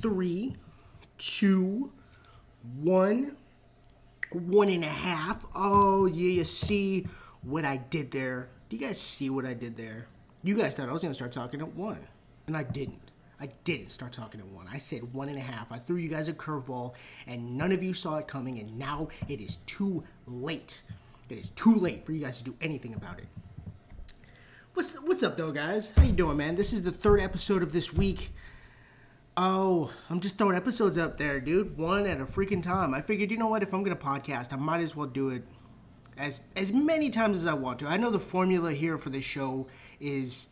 three, 0.00 0.56
two, 1.18 1.92
one, 2.80 3.36
one 4.32 4.68
and 4.68 4.84
a 4.84 4.88
half. 4.88 5.44
Oh, 5.54 6.06
yeah, 6.06 6.30
you 6.30 6.44
see 6.44 7.06
what 7.42 7.64
I 7.64 7.76
did 7.76 8.10
there? 8.10 8.48
Do 8.68 8.76
you 8.76 8.86
guys 8.86 9.00
see 9.00 9.30
what 9.30 9.44
I 9.44 9.54
did 9.54 9.76
there? 9.76 10.06
You 10.42 10.56
guys 10.56 10.74
thought 10.74 10.88
I 10.88 10.92
was 10.92 11.02
going 11.02 11.10
to 11.10 11.16
start 11.16 11.32
talking 11.32 11.60
at 11.60 11.74
one, 11.74 11.98
and 12.46 12.56
I 12.56 12.62
didn't. 12.62 13.10
I 13.40 13.48
didn't 13.64 13.90
start 13.90 14.12
talking 14.12 14.40
at 14.40 14.46
one. 14.48 14.66
I 14.70 14.76
said 14.76 15.14
one 15.14 15.28
and 15.30 15.38
a 15.38 15.42
half. 15.42 15.72
I 15.72 15.78
threw 15.78 15.96
you 15.96 16.08
guys 16.08 16.28
a 16.28 16.32
curveball, 16.32 16.92
and 17.26 17.56
none 17.56 17.72
of 17.72 17.82
you 17.82 17.94
saw 17.94 18.16
it 18.16 18.28
coming, 18.28 18.58
and 18.58 18.78
now 18.78 19.08
it 19.28 19.40
is 19.40 19.56
too 19.66 20.04
late. 20.26 20.82
It 21.30 21.38
is 21.38 21.48
too 21.50 21.74
late 21.74 22.04
for 22.04 22.12
you 22.12 22.20
guys 22.20 22.38
to 22.38 22.44
do 22.44 22.54
anything 22.60 22.94
about 22.94 23.18
it. 23.18 23.26
What's 24.74 24.94
what's 24.96 25.22
up, 25.22 25.36
though, 25.36 25.52
guys? 25.52 25.92
How 25.96 26.02
you 26.02 26.12
doing, 26.12 26.36
man? 26.36 26.54
This 26.54 26.72
is 26.72 26.82
the 26.82 26.92
third 26.92 27.20
episode 27.20 27.62
of 27.62 27.72
this 27.72 27.92
week. 27.92 28.30
Oh, 29.42 29.90
I'm 30.10 30.20
just 30.20 30.36
throwing 30.36 30.54
episodes 30.54 30.98
up 30.98 31.16
there, 31.16 31.40
dude. 31.40 31.78
One 31.78 32.06
at 32.06 32.20
a 32.20 32.26
freaking 32.26 32.62
time. 32.62 32.92
I 32.92 33.00
figured, 33.00 33.30
you 33.30 33.38
know 33.38 33.46
what? 33.46 33.62
If 33.62 33.72
I'm 33.72 33.82
gonna 33.82 33.96
podcast, 33.96 34.52
I 34.52 34.56
might 34.56 34.82
as 34.82 34.94
well 34.94 35.06
do 35.06 35.30
it 35.30 35.44
as 36.18 36.42
as 36.54 36.72
many 36.72 37.08
times 37.08 37.38
as 37.38 37.46
I 37.46 37.54
want 37.54 37.78
to. 37.78 37.86
I 37.86 37.96
know 37.96 38.10
the 38.10 38.18
formula 38.18 38.74
here 38.74 38.98
for 38.98 39.08
this 39.08 39.24
show 39.24 39.66
is 39.98 40.50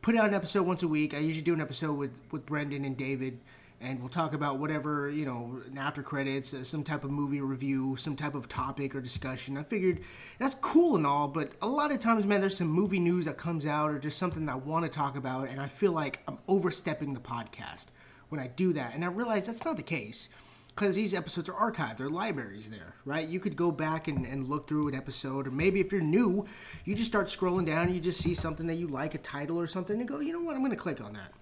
put 0.00 0.16
out 0.16 0.28
an 0.28 0.34
episode 0.34 0.62
once 0.62 0.82
a 0.82 0.88
week. 0.88 1.12
I 1.12 1.18
usually 1.18 1.44
do 1.44 1.52
an 1.52 1.60
episode 1.60 1.92
with 1.92 2.12
with 2.30 2.46
Brendan 2.46 2.86
and 2.86 2.96
David, 2.96 3.40
and 3.78 4.00
we'll 4.00 4.08
talk 4.08 4.32
about 4.32 4.58
whatever 4.58 5.10
you 5.10 5.26
know, 5.26 5.60
after 5.76 6.02
credits, 6.02 6.54
uh, 6.54 6.64
some 6.64 6.82
type 6.82 7.04
of 7.04 7.10
movie 7.10 7.42
review, 7.42 7.94
some 7.96 8.16
type 8.16 8.34
of 8.34 8.48
topic 8.48 8.94
or 8.94 9.02
discussion. 9.02 9.58
I 9.58 9.64
figured 9.64 10.00
that's 10.38 10.54
cool 10.54 10.96
and 10.96 11.06
all, 11.06 11.28
but 11.28 11.52
a 11.60 11.68
lot 11.68 11.92
of 11.92 11.98
times, 11.98 12.24
man, 12.24 12.40
there's 12.40 12.56
some 12.56 12.68
movie 12.68 13.00
news 13.00 13.26
that 13.26 13.36
comes 13.36 13.66
out 13.66 13.90
or 13.90 13.98
just 13.98 14.16
something 14.16 14.46
that 14.46 14.52
I 14.52 14.56
want 14.56 14.86
to 14.86 14.88
talk 14.90 15.14
about, 15.14 15.50
and 15.50 15.60
I 15.60 15.66
feel 15.66 15.92
like 15.92 16.20
I'm 16.26 16.38
overstepping 16.48 17.12
the 17.12 17.20
podcast 17.20 17.88
when 18.30 18.40
I 18.40 18.46
do 18.48 18.72
that, 18.72 18.94
and 18.94 19.04
I 19.04 19.08
realize 19.08 19.46
that's 19.46 19.64
not 19.64 19.76
the 19.76 19.82
case 19.82 20.30
because 20.74 20.96
these 20.96 21.12
episodes 21.14 21.48
are 21.48 21.72
archived, 21.72 21.98
they're 21.98 22.08
libraries 22.08 22.70
there, 22.70 22.94
right? 23.04 23.28
You 23.28 23.38
could 23.38 23.56
go 23.56 23.70
back 23.70 24.08
and, 24.08 24.24
and 24.24 24.48
look 24.48 24.66
through 24.66 24.88
an 24.88 24.94
episode, 24.94 25.46
or 25.46 25.50
maybe 25.50 25.80
if 25.80 25.92
you're 25.92 26.00
new, 26.00 26.46
you 26.84 26.94
just 26.94 27.10
start 27.10 27.26
scrolling 27.26 27.66
down 27.66 27.86
and 27.86 27.94
you 27.94 28.00
just 28.00 28.22
see 28.22 28.34
something 28.34 28.66
that 28.66 28.76
you 28.76 28.86
like, 28.86 29.14
a 29.14 29.18
title 29.18 29.58
or 29.58 29.66
something, 29.66 29.98
and 29.98 30.08
go, 30.08 30.20
you 30.20 30.32
know 30.32 30.40
what, 30.40 30.54
I'm 30.54 30.60
going 30.60 30.70
to 30.70 30.76
click 30.76 31.00
on 31.02 31.12
that. 31.12 31.32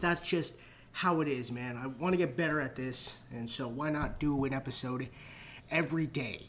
That's 0.00 0.20
just 0.20 0.56
how 0.92 1.20
it 1.20 1.28
is, 1.28 1.52
man. 1.52 1.76
I 1.76 1.86
want 1.86 2.14
to 2.14 2.16
get 2.16 2.36
better 2.36 2.60
at 2.60 2.74
this, 2.74 3.18
and 3.32 3.48
so 3.48 3.68
why 3.68 3.90
not 3.90 4.18
do 4.18 4.44
an 4.44 4.52
episode 4.52 5.08
every 5.70 6.06
day? 6.06 6.48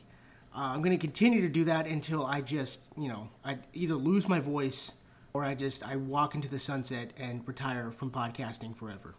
Uh, 0.55 0.71
I'm 0.73 0.81
going 0.81 0.97
to 0.97 1.01
continue 1.01 1.41
to 1.41 1.49
do 1.49 1.65
that 1.65 1.85
until 1.85 2.25
I 2.25 2.41
just, 2.41 2.91
you 2.97 3.09
know, 3.09 3.29
I 3.43 3.57
either 3.73 3.95
lose 3.95 4.27
my 4.29 4.39
voice 4.39 4.93
or 5.33 5.43
I 5.43 5.53
just 5.53 5.85
I 5.85 5.97
walk 5.97 6.33
into 6.33 6.47
the 6.47 6.59
sunset 6.59 7.11
and 7.17 7.45
retire 7.45 7.91
from 7.91 8.09
podcasting 8.09 8.73
forever. 8.73 9.15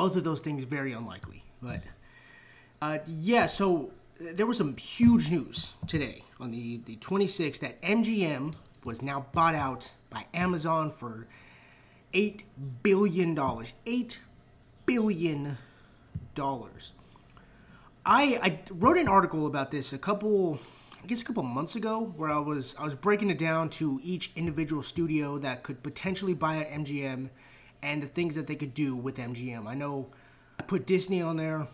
Both 0.00 0.16
of 0.16 0.24
those 0.24 0.40
things 0.40 0.64
very 0.64 0.94
unlikely. 0.94 1.44
But 1.60 1.82
uh, 2.80 3.00
yeah, 3.06 3.44
so 3.44 3.90
there 4.18 4.46
was 4.46 4.56
some 4.56 4.74
huge 4.78 5.30
news 5.30 5.74
today 5.86 6.24
on 6.40 6.52
the, 6.52 6.80
the 6.86 6.96
26th 6.96 7.58
that 7.58 7.82
MGM 7.82 8.54
was 8.82 9.02
now 9.02 9.26
bought 9.32 9.54
out 9.54 9.92
by 10.08 10.24
Amazon 10.32 10.90
for 10.90 11.26
$8 12.14 12.44
billion. 12.82 13.36
$8 13.36 14.18
billion. 14.86 15.58
I, 16.38 16.72
I 18.06 18.60
wrote 18.70 18.96
an 18.96 19.06
article 19.06 19.46
about 19.46 19.70
this 19.70 19.92
a 19.92 19.98
couple 19.98 20.60
I 21.04 21.06
guess 21.08 21.20
a 21.20 21.26
couple 21.26 21.42
months 21.42 21.76
ago 21.76 22.14
where 22.16 22.30
I 22.30 22.38
was 22.38 22.74
I 22.78 22.84
was 22.84 22.94
breaking 22.94 23.28
it 23.28 23.36
down 23.36 23.68
to 23.70 24.00
each 24.02 24.32
individual 24.34 24.82
studio 24.82 25.36
that 25.36 25.62
could 25.62 25.82
potentially 25.82 26.32
buy 26.32 26.60
out 26.60 26.68
MGM 26.68 27.28
and 27.82 28.02
the 28.02 28.06
things 28.06 28.34
that 28.34 28.46
they 28.46 28.56
could 28.56 28.74
do 28.74 28.94
with 28.94 29.16
MGM. 29.16 29.66
I 29.66 29.74
know 29.74 30.10
I 30.58 30.62
put 30.62 30.86
Disney 30.86 31.22
on 31.22 31.36
there. 31.36 31.68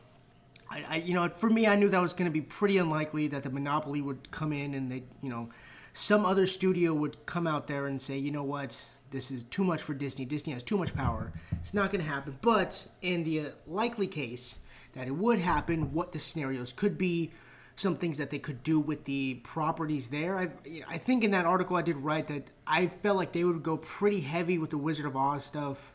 I, 0.71 0.85
I 0.89 0.97
you 0.97 1.15
know, 1.15 1.29
for 1.29 1.51
me, 1.51 1.67
I 1.67 1.77
knew 1.77 1.89
that 1.89 2.01
was 2.01 2.13
going 2.13 2.27
to 2.27 2.33
be 2.33 2.41
pretty 2.41 2.79
unlikely 2.79 3.29
that 3.29 3.43
the 3.43 3.51
monopoly 3.51 4.01
would 4.01 4.31
come 4.31 4.53
in 4.53 4.75
and 4.75 4.91
they, 4.91 5.05
you 5.23 5.31
know, 5.31 5.49
some 5.93 6.27
other 6.27 6.47
studio 6.47 6.93
would 6.93 7.25
come 7.27 7.47
out 7.47 7.67
there 7.67 7.87
and 7.87 8.01
say, 8.01 8.19
you 8.19 8.31
know 8.31 8.43
what, 8.43 8.91
this 9.11 9.31
is 9.31 9.45
too 9.45 9.65
much 9.65 9.83
for 9.83 9.95
Disney. 9.95 10.25
Disney 10.25 10.53
has 10.53 10.63
too 10.63 10.77
much 10.77 10.95
power. 10.95 11.33
It's 11.53 11.73
not 11.73 11.91
going 11.91 12.05
to 12.05 12.11
happen. 12.11 12.39
But 12.43 12.89
in 13.01 13.25
the 13.25 13.41
uh, 13.41 13.49
likely 13.67 14.07
case 14.07 14.61
that 14.93 15.07
it 15.07 15.17
would 15.17 15.39
happen, 15.39 15.93
what 15.93 16.13
the 16.13 16.19
scenarios 16.19 16.73
could 16.73 16.99
be, 16.99 17.33
some 17.77 17.97
things 17.97 18.19
that 18.19 18.31
they 18.31 18.39
could 18.39 18.63
do 18.63 18.81
with 18.81 19.05
the 19.05 19.35
properties 19.37 20.09
there. 20.09 20.39
I, 20.39 20.49
I 20.89 20.99
think 20.99 21.25
in 21.25 21.31
that 21.33 21.45
article 21.45 21.77
I 21.77 21.83
did 21.83 21.97
write 21.97 22.29
that 22.29 22.51
I 22.67 22.87
felt 22.87 23.17
like 23.17 23.33
they 23.33 23.45
would 23.45 23.63
go 23.63 23.77
pretty 23.77 24.21
heavy 24.21 24.59
with 24.59 24.71
the 24.71 24.79
Wizard 24.79 25.07
of 25.07 25.17
Oz 25.17 25.45
stuff 25.45 25.95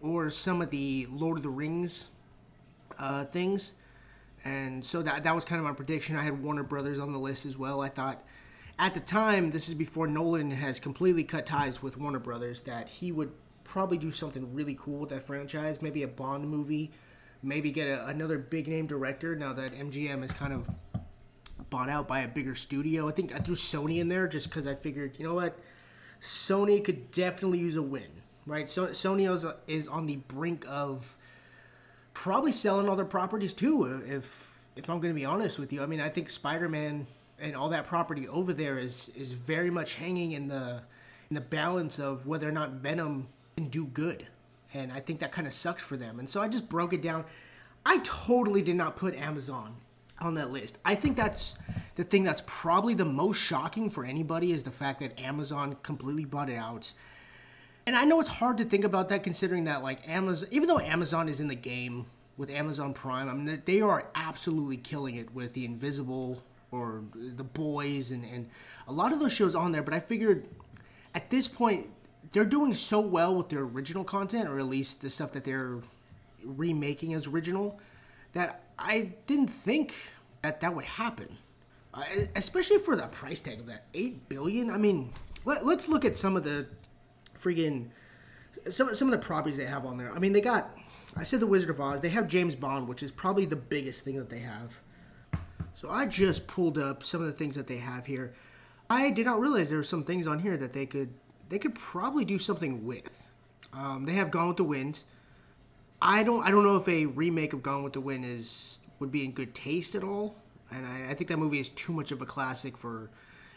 or 0.00 0.30
some 0.30 0.62
of 0.62 0.70
the 0.70 1.06
Lord 1.10 1.38
of 1.38 1.42
the 1.42 1.50
Rings 1.50 2.10
uh, 2.98 3.24
things. 3.24 3.74
And 4.44 4.84
so 4.84 5.02
that 5.02 5.24
that 5.24 5.34
was 5.34 5.44
kind 5.44 5.58
of 5.58 5.64
my 5.64 5.72
prediction. 5.72 6.16
I 6.16 6.22
had 6.22 6.42
Warner 6.42 6.62
Brothers 6.62 6.98
on 6.98 7.12
the 7.12 7.18
list 7.18 7.44
as 7.44 7.56
well. 7.56 7.80
I 7.80 7.88
thought 7.88 8.22
at 8.78 8.94
the 8.94 9.00
time, 9.00 9.50
this 9.50 9.68
is 9.68 9.74
before 9.74 10.06
Nolan 10.06 10.52
has 10.52 10.78
completely 10.78 11.24
cut 11.24 11.46
ties 11.46 11.82
with 11.82 11.96
Warner 11.96 12.20
Brothers, 12.20 12.60
that 12.62 12.88
he 12.88 13.10
would 13.10 13.32
probably 13.64 13.98
do 13.98 14.10
something 14.10 14.54
really 14.54 14.76
cool 14.78 15.00
with 15.00 15.10
that 15.10 15.24
franchise. 15.24 15.82
Maybe 15.82 16.04
a 16.04 16.08
Bond 16.08 16.48
movie, 16.48 16.92
maybe 17.42 17.72
get 17.72 17.88
a, 17.88 18.06
another 18.06 18.38
big 18.38 18.68
name 18.68 18.86
director. 18.86 19.34
Now 19.34 19.52
that 19.54 19.72
MGM 19.72 20.22
is 20.22 20.32
kind 20.32 20.52
of 20.52 20.70
bought 21.70 21.90
out 21.90 22.06
by 22.06 22.20
a 22.20 22.28
bigger 22.28 22.54
studio, 22.54 23.08
I 23.08 23.12
think 23.12 23.34
I 23.34 23.38
threw 23.38 23.56
Sony 23.56 23.98
in 23.98 24.08
there 24.08 24.28
just 24.28 24.48
because 24.48 24.66
I 24.66 24.74
figured, 24.74 25.18
you 25.18 25.26
know 25.26 25.34
what, 25.34 25.58
Sony 26.20 26.82
could 26.82 27.10
definitely 27.10 27.58
use 27.58 27.76
a 27.76 27.82
win 27.82 28.22
right? 28.48 28.68
So 28.68 28.88
Sony 28.88 29.28
is, 29.66 29.86
on 29.86 30.06
the 30.06 30.16
brink 30.16 30.64
of 30.68 31.16
probably 32.14 32.52
selling 32.52 32.88
all 32.88 32.96
their 32.96 33.04
properties 33.04 33.54
too. 33.54 34.02
If 34.06 34.58
if 34.74 34.88
I'm 34.88 35.00
going 35.00 35.12
to 35.12 35.18
be 35.18 35.24
honest 35.24 35.58
with 35.58 35.72
you, 35.72 35.82
I 35.82 35.86
mean, 35.86 36.00
I 36.00 36.08
think 36.08 36.30
Spider-Man 36.30 37.06
and 37.40 37.56
all 37.56 37.68
that 37.68 37.86
property 37.86 38.26
over 38.28 38.52
there 38.52 38.78
is 38.78 39.10
is 39.10 39.32
very 39.32 39.70
much 39.70 39.94
hanging 39.94 40.32
in 40.32 40.48
the 40.48 40.82
in 41.30 41.34
the 41.34 41.40
balance 41.40 41.98
of 41.98 42.26
whether 42.26 42.48
or 42.48 42.52
not 42.52 42.72
Venom 42.72 43.28
can 43.56 43.68
do 43.68 43.86
good, 43.86 44.26
and 44.74 44.92
I 44.92 45.00
think 45.00 45.20
that 45.20 45.32
kind 45.32 45.46
of 45.46 45.52
sucks 45.52 45.82
for 45.82 45.96
them. 45.96 46.18
And 46.18 46.28
so 46.28 46.40
I 46.40 46.48
just 46.48 46.68
broke 46.68 46.92
it 46.92 47.02
down. 47.02 47.24
I 47.84 47.98
totally 47.98 48.62
did 48.62 48.76
not 48.76 48.96
put 48.96 49.14
Amazon 49.14 49.76
on 50.20 50.34
that 50.34 50.50
list. 50.50 50.78
I 50.84 50.94
think 50.94 51.16
that's 51.16 51.56
the 51.94 52.04
thing 52.04 52.24
that's 52.24 52.42
probably 52.46 52.94
the 52.94 53.04
most 53.04 53.38
shocking 53.38 53.88
for 53.90 54.04
anybody 54.04 54.52
is 54.52 54.62
the 54.62 54.70
fact 54.70 55.00
that 55.00 55.18
Amazon 55.20 55.76
completely 55.82 56.24
bought 56.24 56.50
it 56.50 56.56
out 56.56 56.92
and 57.88 57.96
I 57.96 58.04
know 58.04 58.20
it's 58.20 58.28
hard 58.28 58.58
to 58.58 58.66
think 58.66 58.84
about 58.84 59.08
that 59.08 59.22
considering 59.22 59.64
that 59.64 59.82
like 59.82 60.06
Amazon, 60.06 60.46
even 60.50 60.68
though 60.68 60.78
Amazon 60.78 61.26
is 61.26 61.40
in 61.40 61.48
the 61.48 61.54
game 61.54 62.04
with 62.36 62.50
Amazon 62.50 62.92
Prime, 62.92 63.30
I 63.30 63.32
mean 63.32 63.62
they 63.64 63.80
are 63.80 64.10
absolutely 64.14 64.76
killing 64.76 65.16
it 65.16 65.32
with 65.32 65.54
the 65.54 65.64
Invisible 65.64 66.42
or 66.70 67.02
the 67.14 67.44
Boys 67.44 68.10
and 68.10 68.26
and 68.26 68.50
a 68.86 68.92
lot 68.92 69.14
of 69.14 69.20
those 69.20 69.32
shows 69.32 69.54
on 69.54 69.72
there. 69.72 69.82
But 69.82 69.94
I 69.94 70.00
figured 70.00 70.46
at 71.14 71.30
this 71.30 71.48
point 71.48 71.86
they're 72.32 72.44
doing 72.44 72.74
so 72.74 73.00
well 73.00 73.34
with 73.34 73.48
their 73.48 73.60
original 73.60 74.04
content, 74.04 74.50
or 74.50 74.58
at 74.58 74.66
least 74.66 75.00
the 75.00 75.08
stuff 75.08 75.32
that 75.32 75.44
they're 75.44 75.78
remaking 76.44 77.14
as 77.14 77.26
original, 77.26 77.80
that 78.34 78.64
I 78.78 79.12
didn't 79.26 79.48
think 79.48 79.94
that 80.42 80.60
that 80.60 80.74
would 80.74 80.84
happen. 80.84 81.38
Uh, 81.94 82.04
especially 82.36 82.80
for 82.80 82.96
the 82.96 83.06
price 83.06 83.40
tag 83.40 83.60
of 83.60 83.66
that 83.66 83.86
eight 83.94 84.28
billion. 84.28 84.70
I 84.70 84.76
mean, 84.76 85.10
let, 85.46 85.62
us 85.62 85.88
look 85.88 86.04
at 86.04 86.18
some 86.18 86.36
of 86.36 86.44
the 86.44 86.66
freaking 87.40 87.88
some 88.68 88.94
some 88.94 89.08
of 89.08 89.12
the 89.12 89.24
properties 89.24 89.56
they 89.56 89.66
have 89.66 89.86
on 89.86 89.98
there. 89.98 90.12
I 90.12 90.18
mean, 90.18 90.32
they 90.32 90.40
got 90.40 90.76
I 91.16 91.22
said 91.22 91.40
the 91.40 91.46
Wizard 91.46 91.70
of 91.70 91.80
Oz. 91.80 92.00
They 92.00 92.10
have 92.10 92.28
James 92.28 92.54
Bond, 92.54 92.88
which 92.88 93.02
is 93.02 93.10
probably 93.10 93.44
the 93.44 93.56
biggest 93.56 94.04
thing 94.04 94.16
that 94.16 94.30
they 94.30 94.40
have. 94.40 94.80
So 95.74 95.88
I 95.90 96.06
just 96.06 96.46
pulled 96.46 96.78
up 96.78 97.04
some 97.04 97.20
of 97.20 97.26
the 97.26 97.32
things 97.32 97.54
that 97.54 97.66
they 97.66 97.78
have 97.78 98.06
here. 98.06 98.34
I 98.90 99.10
did 99.10 99.26
not 99.26 99.40
realize 99.40 99.68
there 99.68 99.78
were 99.78 99.84
some 99.84 100.04
things 100.04 100.26
on 100.26 100.40
here 100.40 100.56
that 100.56 100.72
they 100.72 100.86
could 100.86 101.10
they 101.48 101.58
could 101.58 101.74
probably 101.74 102.24
do 102.24 102.38
something 102.38 102.84
with. 102.84 103.26
Um, 103.72 104.04
they 104.06 104.14
have 104.14 104.30
Gone 104.30 104.48
with 104.48 104.56
the 104.56 104.64
Wind. 104.64 105.04
I 106.00 106.22
don't 106.22 106.44
I 106.44 106.50
don't 106.50 106.64
know 106.64 106.76
if 106.76 106.88
a 106.88 107.06
remake 107.06 107.52
of 107.52 107.62
Gone 107.62 107.82
with 107.82 107.92
the 107.92 108.00
Wind 108.00 108.24
is 108.24 108.78
would 108.98 109.12
be 109.12 109.24
in 109.24 109.32
good 109.32 109.54
taste 109.54 109.94
at 109.94 110.02
all, 110.02 110.36
and 110.70 110.84
I, 110.84 111.10
I 111.10 111.14
think 111.14 111.28
that 111.28 111.38
movie 111.38 111.60
is 111.60 111.70
too 111.70 111.92
much 111.92 112.10
of 112.10 112.20
a 112.20 112.26
classic 112.26 112.76
for 112.76 113.10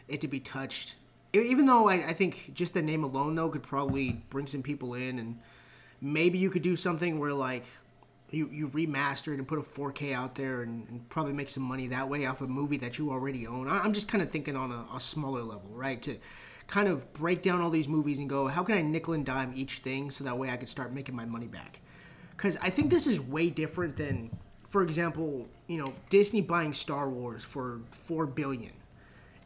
it 0.07 0.21
to 0.21 0.27
be 0.27 0.39
touched 0.39 0.95
even 1.33 1.65
though 1.65 1.87
I, 1.87 2.09
I, 2.09 2.13
think 2.13 2.53
just 2.53 2.73
the 2.73 2.81
name 2.81 3.03
alone 3.03 3.35
though 3.35 3.49
could 3.49 3.63
probably 3.63 4.23
bring 4.29 4.47
some 4.47 4.61
people 4.61 4.93
in 4.95 5.19
and 5.19 5.39
maybe 6.01 6.37
you 6.37 6.49
could 6.49 6.61
do 6.61 6.75
something 6.75 7.19
where 7.19 7.33
like 7.33 7.65
you, 8.31 8.49
you 8.51 8.69
remaster 8.69 9.33
it 9.33 9.39
and 9.39 9.47
put 9.47 9.59
a 9.59 9.61
4k 9.61 10.13
out 10.13 10.35
there 10.35 10.61
and, 10.61 10.87
and 10.89 11.07
probably 11.09 11.33
make 11.33 11.49
some 11.49 11.63
money 11.63 11.87
that 11.87 12.07
way 12.09 12.25
off 12.25 12.41
a 12.41 12.47
movie 12.47 12.77
that 12.77 12.97
you 12.97 13.11
already 13.11 13.45
own. 13.45 13.67
I, 13.67 13.83
am 13.83 13.93
just 13.93 14.07
kind 14.07 14.21
of 14.21 14.31
thinking 14.31 14.55
on 14.55 14.71
a, 14.71 14.85
a, 14.95 14.99
smaller 14.99 15.41
level 15.41 15.71
right? 15.73 16.01
To 16.03 16.17
kind 16.67 16.87
of 16.87 17.11
break 17.13 17.41
down 17.41 17.61
all 17.61 17.69
these 17.69 17.87
movies 17.87 18.19
and 18.19 18.29
go 18.29 18.47
how 18.47 18.63
can 18.63 18.75
i 18.75 18.81
nickel 18.81 19.13
and 19.13 19.25
dime 19.25 19.51
each 19.55 19.79
thing 19.79 20.09
so 20.09 20.23
that 20.23 20.37
way 20.37 20.49
i 20.49 20.55
could 20.55 20.69
start 20.69 20.93
making 20.93 21.15
my 21.15 21.25
money 21.25 21.47
back? 21.47 21.81
Because 22.31 22.57
i 22.61 22.69
think 22.69 22.89
this 22.89 23.07
is 23.07 23.19
way 23.19 23.49
different 23.49 23.97
than 23.97 24.31
for 24.67 24.81
example 24.81 25.49
you 25.67 25.77
know 25.77 25.93
disney 26.09 26.39
buying 26.39 26.71
star 26.71 27.09
wars 27.09 27.43
for 27.43 27.81
4 27.91 28.25
billion 28.25 28.71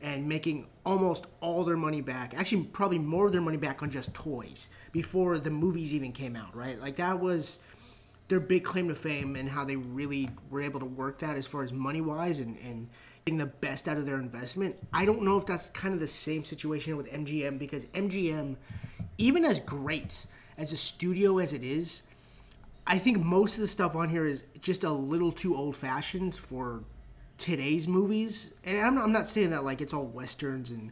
and 0.01 0.27
making 0.27 0.67
almost 0.85 1.25
all 1.41 1.63
their 1.63 1.77
money 1.77 2.01
back. 2.01 2.33
Actually, 2.35 2.63
probably 2.63 2.99
more 2.99 3.27
of 3.27 3.31
their 3.31 3.41
money 3.41 3.57
back 3.57 3.81
on 3.81 3.89
just 3.89 4.13
toys 4.13 4.69
before 4.91 5.39
the 5.39 5.49
movies 5.49 5.93
even 5.93 6.11
came 6.11 6.35
out, 6.35 6.55
right? 6.55 6.79
Like 6.79 6.97
that 6.97 7.19
was 7.19 7.59
their 8.27 8.39
big 8.39 8.63
claim 8.63 8.87
to 8.87 8.95
fame 8.95 9.35
and 9.35 9.49
how 9.49 9.65
they 9.65 9.75
really 9.75 10.29
were 10.49 10.61
able 10.61 10.79
to 10.79 10.85
work 10.85 11.19
that 11.19 11.37
as 11.37 11.45
far 11.45 11.63
as 11.63 11.71
money 11.71 12.01
wise 12.01 12.39
and, 12.39 12.57
and 12.59 12.89
getting 13.25 13.37
the 13.37 13.45
best 13.45 13.87
out 13.87 13.97
of 13.97 14.05
their 14.05 14.19
investment. 14.19 14.75
I 14.93 15.05
don't 15.05 15.23
know 15.23 15.37
if 15.37 15.45
that's 15.45 15.69
kind 15.69 15.93
of 15.93 15.99
the 15.99 16.07
same 16.07 16.43
situation 16.43 16.97
with 16.97 17.11
MGM 17.11 17.57
because 17.59 17.85
MGM, 17.85 18.55
even 19.17 19.45
as 19.45 19.59
great 19.59 20.25
as 20.57 20.73
a 20.73 20.77
studio 20.77 21.39
as 21.39 21.53
it 21.53 21.63
is, 21.63 22.03
I 22.87 22.99
think 22.99 23.23
most 23.23 23.55
of 23.55 23.61
the 23.61 23.67
stuff 23.67 23.95
on 23.95 24.09
here 24.09 24.25
is 24.25 24.43
just 24.61 24.83
a 24.83 24.91
little 24.91 25.31
too 25.31 25.55
old 25.55 25.75
fashioned 25.75 26.35
for 26.35 26.83
today's 27.37 27.87
movies. 27.87 28.53
And 28.63 28.79
I'm, 28.79 28.97
I'm 28.97 29.11
not 29.11 29.29
saying 29.29 29.51
that 29.51 29.63
like 29.63 29.81
it's 29.81 29.93
all 29.93 30.05
westerns 30.05 30.71
and 30.71 30.91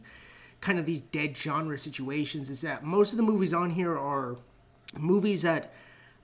kind 0.60 0.78
of 0.78 0.86
these 0.86 1.00
dead 1.00 1.36
genre 1.36 1.78
situations. 1.78 2.50
Is 2.50 2.60
that 2.62 2.84
most 2.84 3.12
of 3.12 3.16
the 3.16 3.22
movies 3.22 3.52
on 3.52 3.70
here 3.70 3.96
are 3.96 4.36
movies 4.96 5.42
that 5.42 5.72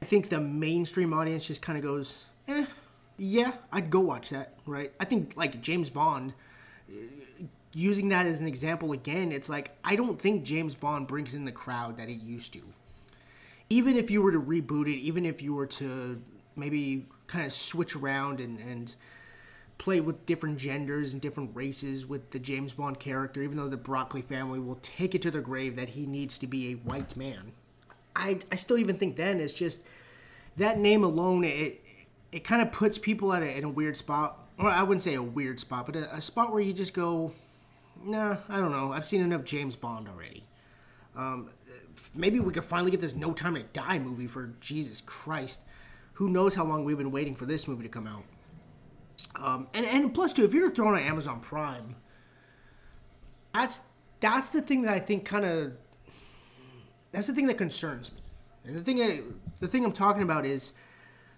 I 0.02 0.04
think 0.04 0.28
the 0.28 0.40
mainstream 0.40 1.12
audience 1.12 1.46
just 1.46 1.62
kind 1.62 1.76
of 1.76 1.84
goes, 1.84 2.28
eh, 2.48 2.66
yeah, 3.18 3.52
I'd 3.72 3.90
go 3.90 4.00
watch 4.00 4.30
that, 4.30 4.54
right? 4.66 4.92
I 4.98 5.04
think 5.04 5.36
like 5.36 5.60
James 5.60 5.90
Bond, 5.90 6.34
using 7.74 8.08
that 8.08 8.26
as 8.26 8.40
an 8.40 8.46
example 8.46 8.92
again, 8.92 9.30
it's 9.32 9.48
like 9.48 9.76
I 9.84 9.96
don't 9.96 10.20
think 10.20 10.44
James 10.44 10.74
Bond 10.74 11.06
brings 11.06 11.34
in 11.34 11.44
the 11.44 11.52
crowd 11.52 11.96
that 11.98 12.08
he 12.08 12.14
used 12.14 12.52
to. 12.54 12.62
Even 13.68 13.96
if 13.96 14.10
you 14.10 14.20
were 14.22 14.32
to 14.32 14.40
reboot 14.40 14.92
it, 14.92 14.98
even 14.98 15.24
if 15.24 15.42
you 15.42 15.54
were 15.54 15.66
to 15.66 16.20
maybe 16.56 17.04
kind 17.26 17.46
of 17.46 17.52
switch 17.52 17.94
around 17.94 18.40
and, 18.40 18.58
and 18.58 18.96
play 19.80 19.98
with 19.98 20.26
different 20.26 20.58
genders 20.58 21.14
and 21.14 21.22
different 21.22 21.56
races 21.56 22.06
with 22.06 22.32
the 22.32 22.38
James 22.38 22.74
Bond 22.74 23.00
character, 23.00 23.42
even 23.42 23.56
though 23.56 23.68
the 23.68 23.78
Broccoli 23.78 24.20
family 24.20 24.60
will 24.60 24.78
take 24.82 25.14
it 25.14 25.22
to 25.22 25.30
their 25.30 25.40
grave 25.40 25.74
that 25.76 25.90
he 25.90 26.04
needs 26.04 26.36
to 26.38 26.46
be 26.46 26.70
a 26.70 26.74
white 26.74 27.16
man. 27.16 27.52
I, 28.14 28.40
I 28.52 28.56
still 28.56 28.76
even 28.76 28.98
think 28.98 29.16
then 29.16 29.40
it's 29.40 29.54
just 29.54 29.82
that 30.58 30.78
name 30.78 31.02
alone 31.02 31.44
it 31.44 31.80
it 32.30 32.44
kind 32.44 32.60
of 32.60 32.70
puts 32.70 32.98
people 32.98 33.32
at 33.32 33.42
a, 33.42 33.56
in 33.56 33.64
a 33.64 33.68
weird 33.68 33.96
spot. 33.96 34.38
Or 34.58 34.68
I 34.68 34.82
wouldn't 34.82 35.02
say 35.02 35.14
a 35.14 35.22
weird 35.22 35.58
spot 35.58 35.86
but 35.86 35.96
a, 35.96 36.14
a, 36.14 36.20
spot 36.20 36.52
where 36.52 36.60
you 36.60 36.74
just 36.74 36.92
go 36.92 37.32
nah 38.04 38.36
I 38.50 38.56
don't 38.56 38.72
know. 38.72 38.92
I've 38.92 39.06
seen 39.06 39.22
enough 39.22 39.44
James 39.44 39.76
Bond 39.76 40.08
already. 40.08 40.44
Um, 41.16 41.48
maybe 42.14 42.38
we 42.38 42.52
could 42.52 42.64
finally 42.64 42.90
get 42.90 43.00
this 43.00 43.14
No 43.14 43.32
Time 43.32 43.54
to 43.54 43.62
Die 43.62 43.98
movie 43.98 44.26
for 44.26 44.52
Jesus 44.60 45.00
Christ. 45.00 45.62
Who 46.14 46.28
knows 46.28 46.54
how 46.54 46.66
long 46.66 46.84
we've 46.84 46.98
been 46.98 47.10
waiting 47.10 47.34
for 47.34 47.46
this 47.46 47.66
movie 47.66 47.84
to 47.84 47.88
come 47.88 48.06
out 48.06 48.24
um, 49.36 49.68
and 49.74 49.86
and 49.86 50.14
plus 50.14 50.32
two 50.32 50.44
if 50.44 50.54
you're 50.54 50.70
throwing 50.70 50.94
on 50.94 51.02
Amazon 51.02 51.40
Prime 51.40 51.96
that's 53.54 53.80
that's 54.20 54.50
the 54.50 54.62
thing 54.62 54.82
that 54.82 54.92
I 54.92 54.98
think 54.98 55.24
kind 55.24 55.44
of 55.44 55.72
that's 57.12 57.26
the 57.26 57.32
thing 57.32 57.46
that 57.48 57.58
concerns 57.58 58.12
me. 58.12 58.20
And 58.64 58.76
the 58.76 58.82
thing 58.82 59.02
I, 59.02 59.22
the 59.58 59.68
thing 59.68 59.84
I'm 59.84 59.92
talking 59.92 60.22
about 60.22 60.46
is 60.46 60.74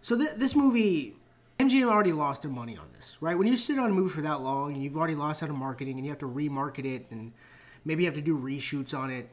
so 0.00 0.18
th- 0.18 0.32
this 0.36 0.54
movie 0.54 1.16
MGM 1.58 1.88
already 1.88 2.12
lost 2.12 2.42
their 2.42 2.50
money 2.50 2.76
on 2.76 2.88
this, 2.94 3.16
right? 3.20 3.38
When 3.38 3.46
you 3.46 3.56
sit 3.56 3.78
on 3.78 3.90
a 3.90 3.94
movie 3.94 4.12
for 4.12 4.22
that 4.22 4.40
long 4.40 4.74
and 4.74 4.82
you've 4.82 4.96
already 4.96 5.14
lost 5.14 5.42
out 5.42 5.48
on 5.48 5.58
marketing 5.58 5.96
and 5.96 6.04
you 6.04 6.10
have 6.10 6.18
to 6.18 6.28
remarket 6.28 6.84
it 6.84 7.06
and 7.10 7.32
maybe 7.84 8.02
you 8.02 8.08
have 8.08 8.16
to 8.16 8.22
do 8.22 8.36
reshoots 8.36 8.96
on 8.96 9.10
it 9.10 9.30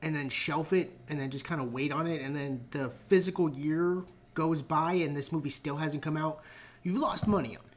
and 0.00 0.14
then 0.14 0.28
shelf 0.28 0.72
it 0.72 0.96
and 1.08 1.18
then 1.18 1.30
just 1.30 1.44
kind 1.44 1.60
of 1.60 1.72
wait 1.72 1.90
on 1.90 2.06
it 2.06 2.20
and 2.22 2.36
then 2.36 2.64
the 2.70 2.88
physical 2.88 3.50
year 3.50 4.04
goes 4.34 4.62
by 4.62 4.92
and 4.94 5.16
this 5.16 5.32
movie 5.32 5.48
still 5.48 5.76
hasn't 5.76 6.02
come 6.02 6.16
out, 6.16 6.42
you've 6.82 6.96
lost 6.96 7.26
money 7.26 7.56
on 7.56 7.64
it. 7.64 7.73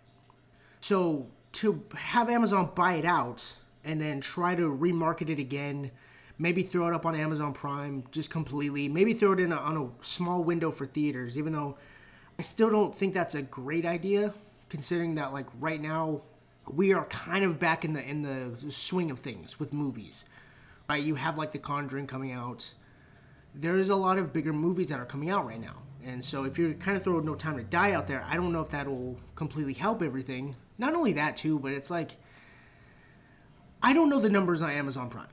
So 0.88 1.28
to 1.54 1.84
have 1.96 2.30
Amazon 2.30 2.72
buy 2.74 2.94
it 2.94 3.06
out 3.06 3.56
and 3.84 4.00
then 4.00 4.22
try 4.22 4.56
to 4.56 4.64
remarket 4.64 5.30
it 5.30 5.40
again 5.40 5.92
maybe 6.38 6.64
throw 6.64 6.88
it 6.88 6.94
up 6.94 7.06
on 7.06 7.16
Amazon 7.16 7.54
Prime 7.54 8.04
just 8.12 8.30
completely. 8.30 8.88
Maybe 8.88 9.14
throw 9.14 9.34
it 9.34 9.40
in 9.40 9.52
a, 9.52 9.56
on 9.56 9.78
a 9.78 10.04
small 10.04 10.44
window 10.44 10.72
for 10.72 10.86
theaters, 10.86 11.38
even 11.38 11.54
though 11.54 11.78
I 12.38 12.42
still 12.42 12.70
don't 12.70 12.96
think 12.96 13.14
that's 13.14 13.36
a 13.36 13.42
great 13.42 13.86
idea, 13.86 14.34
considering 14.70 15.16
that 15.16 15.34
like 15.34 15.48
right 15.60 15.82
now 15.82 16.22
we 16.72 16.94
are 16.94 17.06
kind 17.06 17.44
of 17.44 17.60
back 17.60 17.86
in 17.86 17.94
the 17.94 18.08
in 18.08 18.22
the 18.22 18.72
swing 18.72 19.10
of 19.10 19.20
things 19.20 19.60
with 19.60 19.74
movies. 19.74 20.26
Right, 20.90 21.04
you 21.04 21.16
have 21.16 21.38
like 21.38 21.52
The 21.52 21.60
Conjuring 21.60 22.08
coming 22.08 22.32
out. 22.32 22.74
There's 23.54 23.90
a 23.90 23.96
lot 23.96 24.18
of 24.18 24.32
bigger 24.32 24.54
movies 24.54 24.88
that 24.88 25.00
are 25.00 25.06
coming 25.06 25.30
out 25.30 25.46
right 25.46 25.60
now. 25.60 25.82
And 26.06 26.24
so 26.24 26.46
if 26.46 26.58
you're 26.58 26.74
kind 26.76 26.96
of 26.96 27.04
throwing 27.04 27.26
No 27.26 27.36
Time 27.36 27.58
to 27.58 27.64
Die 27.64 27.92
out 27.92 28.08
there, 28.08 28.24
I 28.30 28.38
don't 28.38 28.54
know 28.54 28.62
if 28.62 28.70
that'll 28.70 29.20
completely 29.36 29.74
help 29.74 30.02
everything. 30.02 30.56
Not 30.78 30.94
only 30.94 31.14
that 31.14 31.38
too, 31.38 31.60
but 31.60 31.72
it's 31.72 31.90
like 31.90 32.12
I 33.82 33.94
don't 33.94 34.10
know 34.10 34.20
the 34.20 34.30
numbers 34.30 34.62
on 34.62 34.70
Amazon 34.70 35.10
Prime. 35.10 35.28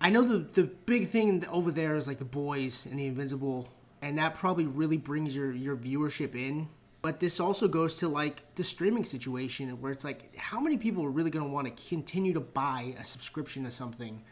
I 0.00 0.10
know 0.10 0.22
the 0.22 0.38
the 0.38 0.64
big 0.64 1.08
thing 1.08 1.44
over 1.48 1.70
there 1.70 1.96
is 1.96 2.06
like 2.06 2.18
the 2.18 2.24
boys 2.24 2.86
and 2.86 2.98
the 2.98 3.06
Invincible, 3.06 3.68
and 4.00 4.18
that 4.18 4.34
probably 4.34 4.66
really 4.66 4.96
brings 4.96 5.34
your 5.34 5.52
your 5.52 5.76
viewership 5.76 6.34
in. 6.34 6.68
But 7.00 7.20
this 7.20 7.38
also 7.38 7.68
goes 7.68 7.96
to 7.98 8.08
like 8.08 8.42
the 8.56 8.64
streaming 8.64 9.04
situation 9.04 9.68
where 9.80 9.92
it's 9.92 10.04
like, 10.04 10.36
how 10.36 10.58
many 10.58 10.76
people 10.76 11.04
are 11.04 11.10
really 11.10 11.30
going 11.30 11.44
to 11.44 11.50
want 11.50 11.66
to 11.66 11.88
continue 11.88 12.32
to 12.32 12.40
buy 12.40 12.94
a 12.98 13.04
subscription 13.04 13.64
to 13.64 13.70
something 13.70 14.22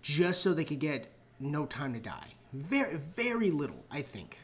just 0.00 0.40
so 0.40 0.54
they 0.54 0.64
could 0.64 0.78
get 0.78 1.12
No 1.40 1.66
Time 1.66 1.92
to 1.92 2.00
Die? 2.00 2.28
Very, 2.52 2.96
very 2.96 3.50
little, 3.50 3.84
I 3.90 4.02
think. 4.02 4.38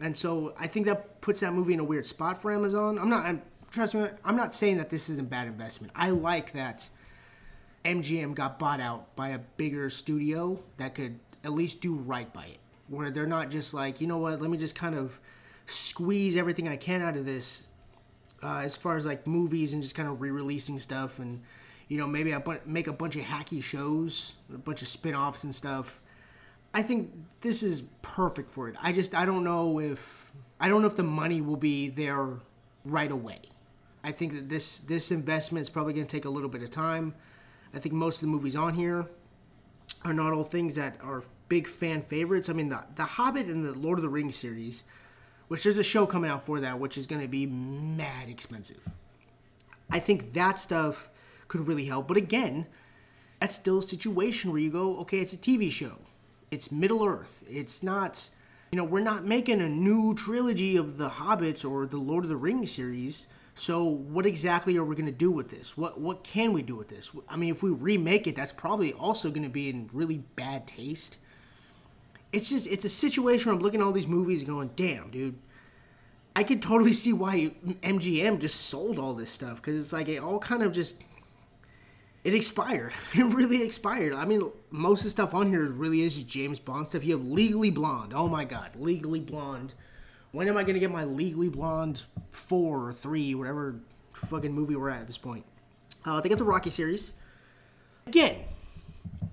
And 0.00 0.16
so 0.16 0.54
I 0.58 0.66
think 0.66 0.86
that 0.86 1.20
puts 1.20 1.40
that 1.40 1.52
movie 1.52 1.74
in 1.74 1.80
a 1.80 1.84
weird 1.84 2.06
spot 2.06 2.40
for 2.40 2.50
Amazon. 2.50 2.98
I'm 2.98 3.10
not, 3.10 3.26
I'm, 3.26 3.42
trust 3.70 3.94
me, 3.94 4.06
I'm 4.24 4.36
not 4.36 4.52
saying 4.52 4.78
that 4.78 4.90
this 4.90 5.08
isn't 5.08 5.30
bad 5.30 5.46
investment. 5.46 5.92
I 5.96 6.10
like 6.10 6.52
that 6.52 6.88
MGM 7.84 8.34
got 8.34 8.58
bought 8.58 8.80
out 8.80 9.14
by 9.16 9.30
a 9.30 9.38
bigger 9.38 9.88
studio 9.90 10.62
that 10.76 10.94
could 10.94 11.18
at 11.44 11.52
least 11.52 11.80
do 11.80 11.94
right 11.94 12.32
by 12.32 12.44
it. 12.44 12.58
Where 12.88 13.10
they're 13.10 13.26
not 13.26 13.50
just 13.50 13.72
like, 13.72 14.00
you 14.00 14.06
know 14.06 14.18
what, 14.18 14.40
let 14.40 14.50
me 14.50 14.58
just 14.58 14.74
kind 14.74 14.94
of 14.94 15.20
squeeze 15.66 16.36
everything 16.36 16.66
I 16.66 16.76
can 16.76 17.02
out 17.02 17.16
of 17.16 17.24
this 17.24 17.66
uh, 18.42 18.58
as 18.64 18.76
far 18.76 18.96
as 18.96 19.06
like 19.06 19.26
movies 19.26 19.72
and 19.72 19.82
just 19.82 19.94
kind 19.94 20.08
of 20.08 20.20
re 20.20 20.30
releasing 20.30 20.78
stuff. 20.78 21.20
And, 21.20 21.42
you 21.88 21.96
know, 21.96 22.06
maybe 22.06 22.34
I 22.34 22.42
make 22.66 22.88
a 22.88 22.92
bunch 22.92 23.16
of 23.16 23.22
hacky 23.22 23.62
shows, 23.62 24.34
a 24.52 24.58
bunch 24.58 24.82
of 24.82 24.88
spin 24.88 25.14
offs 25.14 25.44
and 25.44 25.54
stuff. 25.54 26.00
I 26.74 26.82
think 26.82 27.12
this 27.40 27.62
is 27.62 27.82
perfect 28.02 28.50
for 28.50 28.68
it. 28.68 28.76
I 28.82 28.92
just, 28.92 29.14
I 29.14 29.24
don't 29.24 29.44
know 29.44 29.80
if, 29.80 30.32
I 30.58 30.68
don't 30.68 30.82
know 30.82 30.88
if 30.88 30.96
the 30.96 31.02
money 31.02 31.40
will 31.40 31.56
be 31.56 31.88
there 31.88 32.38
right 32.84 33.10
away. 33.10 33.40
I 34.02 34.12
think 34.12 34.32
that 34.34 34.48
this, 34.48 34.78
this 34.78 35.10
investment 35.10 35.62
is 35.62 35.70
probably 35.70 35.92
going 35.92 36.06
to 36.06 36.16
take 36.16 36.24
a 36.24 36.30
little 36.30 36.48
bit 36.48 36.62
of 36.62 36.70
time. 36.70 37.14
I 37.74 37.78
think 37.78 37.94
most 37.94 38.16
of 38.16 38.20
the 38.22 38.26
movies 38.28 38.56
on 38.56 38.74
here 38.74 39.06
are 40.04 40.14
not 40.14 40.32
all 40.32 40.44
things 40.44 40.76
that 40.76 40.96
are 41.02 41.22
big 41.48 41.66
fan 41.66 42.00
favorites. 42.00 42.48
I 42.48 42.54
mean, 42.54 42.70
the, 42.70 42.84
the 42.96 43.04
Hobbit 43.04 43.46
and 43.46 43.64
the 43.64 43.78
Lord 43.78 43.98
of 43.98 44.02
the 44.02 44.08
Rings 44.08 44.36
series, 44.36 44.84
which 45.48 45.64
there's 45.64 45.78
a 45.78 45.84
show 45.84 46.06
coming 46.06 46.30
out 46.30 46.42
for 46.42 46.60
that, 46.60 46.78
which 46.78 46.96
is 46.96 47.06
going 47.06 47.20
to 47.20 47.28
be 47.28 47.44
mad 47.44 48.28
expensive. 48.28 48.88
I 49.90 49.98
think 49.98 50.32
that 50.34 50.58
stuff 50.58 51.10
could 51.48 51.66
really 51.66 51.86
help. 51.86 52.08
But 52.08 52.16
again, 52.16 52.66
that's 53.40 53.54
still 53.54 53.78
a 53.78 53.82
situation 53.82 54.52
where 54.52 54.60
you 54.60 54.70
go, 54.70 54.98
okay, 55.00 55.18
it's 55.18 55.32
a 55.32 55.38
TV 55.38 55.70
show. 55.70 55.98
It's 56.50 56.70
Middle 56.70 57.04
Earth. 57.04 57.42
It's 57.48 57.82
not, 57.82 58.30
you 58.70 58.76
know, 58.76 58.84
we're 58.84 59.00
not 59.00 59.24
making 59.24 59.60
a 59.60 59.68
new 59.68 60.14
trilogy 60.14 60.76
of 60.76 60.96
the 60.96 61.08
Hobbits 61.08 61.68
or 61.68 61.86
the 61.86 61.98
Lord 61.98 62.24
of 62.24 62.30
the 62.30 62.36
Rings 62.36 62.70
series. 62.70 63.26
So 63.60 63.84
what 63.84 64.24
exactly 64.24 64.74
are 64.78 64.84
we 64.84 64.96
going 64.96 65.04
to 65.04 65.12
do 65.12 65.30
with 65.30 65.50
this? 65.50 65.76
What 65.76 66.00
what 66.00 66.24
can 66.24 66.54
we 66.54 66.62
do 66.62 66.76
with 66.76 66.88
this? 66.88 67.10
I 67.28 67.36
mean, 67.36 67.50
if 67.50 67.62
we 67.62 67.68
remake 67.68 68.26
it, 68.26 68.34
that's 68.34 68.54
probably 68.54 68.94
also 68.94 69.28
going 69.28 69.42
to 69.42 69.50
be 69.50 69.68
in 69.68 69.90
really 69.92 70.16
bad 70.34 70.66
taste. 70.66 71.18
It's 72.32 72.48
just 72.48 72.66
it's 72.68 72.86
a 72.86 72.88
situation 72.88 73.50
where 73.50 73.56
I'm 73.56 73.62
looking 73.62 73.82
at 73.82 73.84
all 73.84 73.92
these 73.92 74.06
movies 74.06 74.40
and 74.40 74.48
going, 74.48 74.70
"Damn, 74.76 75.10
dude." 75.10 75.38
I 76.34 76.42
could 76.42 76.62
totally 76.62 76.92
see 77.04 77.12
why 77.12 77.52
MGM 77.82 78.40
just 78.40 78.62
sold 78.62 78.98
all 78.98 79.12
this 79.12 79.30
stuff 79.30 79.56
because 79.56 79.78
it's 79.78 79.92
like 79.92 80.08
it 80.08 80.22
all 80.22 80.38
kind 80.38 80.62
of 80.62 80.72
just 80.72 81.04
it 82.24 82.34
expired. 82.34 82.94
It 83.14 83.24
really 83.24 83.62
expired. 83.62 84.14
I 84.14 84.24
mean, 84.24 84.50
most 84.70 85.00
of 85.00 85.04
the 85.04 85.10
stuff 85.10 85.34
on 85.34 85.50
here 85.50 85.70
really 85.70 86.00
is 86.00 86.14
just 86.14 86.28
James 86.28 86.58
Bond 86.58 86.86
stuff. 86.86 87.04
You 87.04 87.18
have 87.18 87.26
Legally 87.26 87.70
Blonde. 87.70 88.14
Oh 88.14 88.26
my 88.26 88.46
God, 88.46 88.70
Legally 88.76 89.20
Blonde 89.20 89.74
when 90.32 90.48
am 90.48 90.56
I 90.56 90.62
gonna 90.62 90.78
get 90.78 90.90
my 90.90 91.04
Legally 91.04 91.48
Blonde 91.48 92.04
four 92.30 92.88
or 92.88 92.92
three, 92.92 93.34
whatever 93.34 93.80
fucking 94.14 94.52
movie 94.52 94.76
we're 94.76 94.90
at 94.90 95.00
at 95.00 95.06
this 95.06 95.18
point? 95.18 95.44
Uh, 96.04 96.20
they 96.20 96.28
got 96.28 96.38
the 96.38 96.44
Rocky 96.44 96.70
series. 96.70 97.12
Again, 98.06 98.36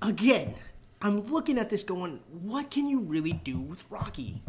again, 0.01 0.55
I'm 1.01 1.21
looking 1.21 1.57
at 1.57 1.69
this 1.69 1.83
going, 1.83 2.19
what 2.29 2.71
can 2.71 2.89
you 2.89 2.99
really 2.99 3.33
do 3.33 3.59
with 3.59 3.83
Rocky? 3.89 4.41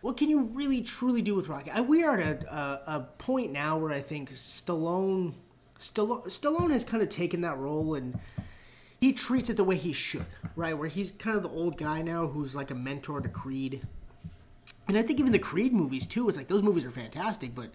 What 0.00 0.16
can 0.16 0.28
you 0.28 0.42
really 0.42 0.82
truly 0.82 1.22
do 1.22 1.34
with 1.34 1.48
Rocky? 1.48 1.70
I, 1.70 1.80
we 1.80 2.04
are 2.04 2.18
at 2.18 2.44
a, 2.44 2.54
a, 2.54 2.82
a 2.96 3.00
point 3.18 3.52
now 3.52 3.78
where 3.78 3.92
I 3.92 4.00
think 4.00 4.32
Stallone, 4.32 5.34
Stallone, 5.78 6.24
Stallone 6.26 6.70
has 6.70 6.84
kind 6.84 7.02
of 7.02 7.08
taken 7.08 7.40
that 7.42 7.56
role 7.58 7.94
and 7.94 8.18
he 9.00 9.12
treats 9.12 9.50
it 9.50 9.56
the 9.56 9.64
way 9.64 9.76
he 9.76 9.92
should, 9.92 10.26
right? 10.56 10.76
Where 10.76 10.88
he's 10.88 11.10
kind 11.10 11.36
of 11.36 11.42
the 11.42 11.48
old 11.48 11.78
guy 11.78 12.02
now 12.02 12.26
who's 12.26 12.54
like 12.54 12.70
a 12.70 12.74
mentor 12.74 13.20
to 13.20 13.28
Creed 13.28 13.86
and 14.88 14.96
I 14.98 15.02
think 15.02 15.18
even 15.18 15.32
the 15.32 15.38
Creed 15.38 15.72
movies 15.72 16.06
too. 16.06 16.28
It's 16.28 16.36
like 16.36 16.48
those 16.48 16.62
movies 16.62 16.84
are 16.84 16.90
fantastic, 16.90 17.54
but 17.54 17.70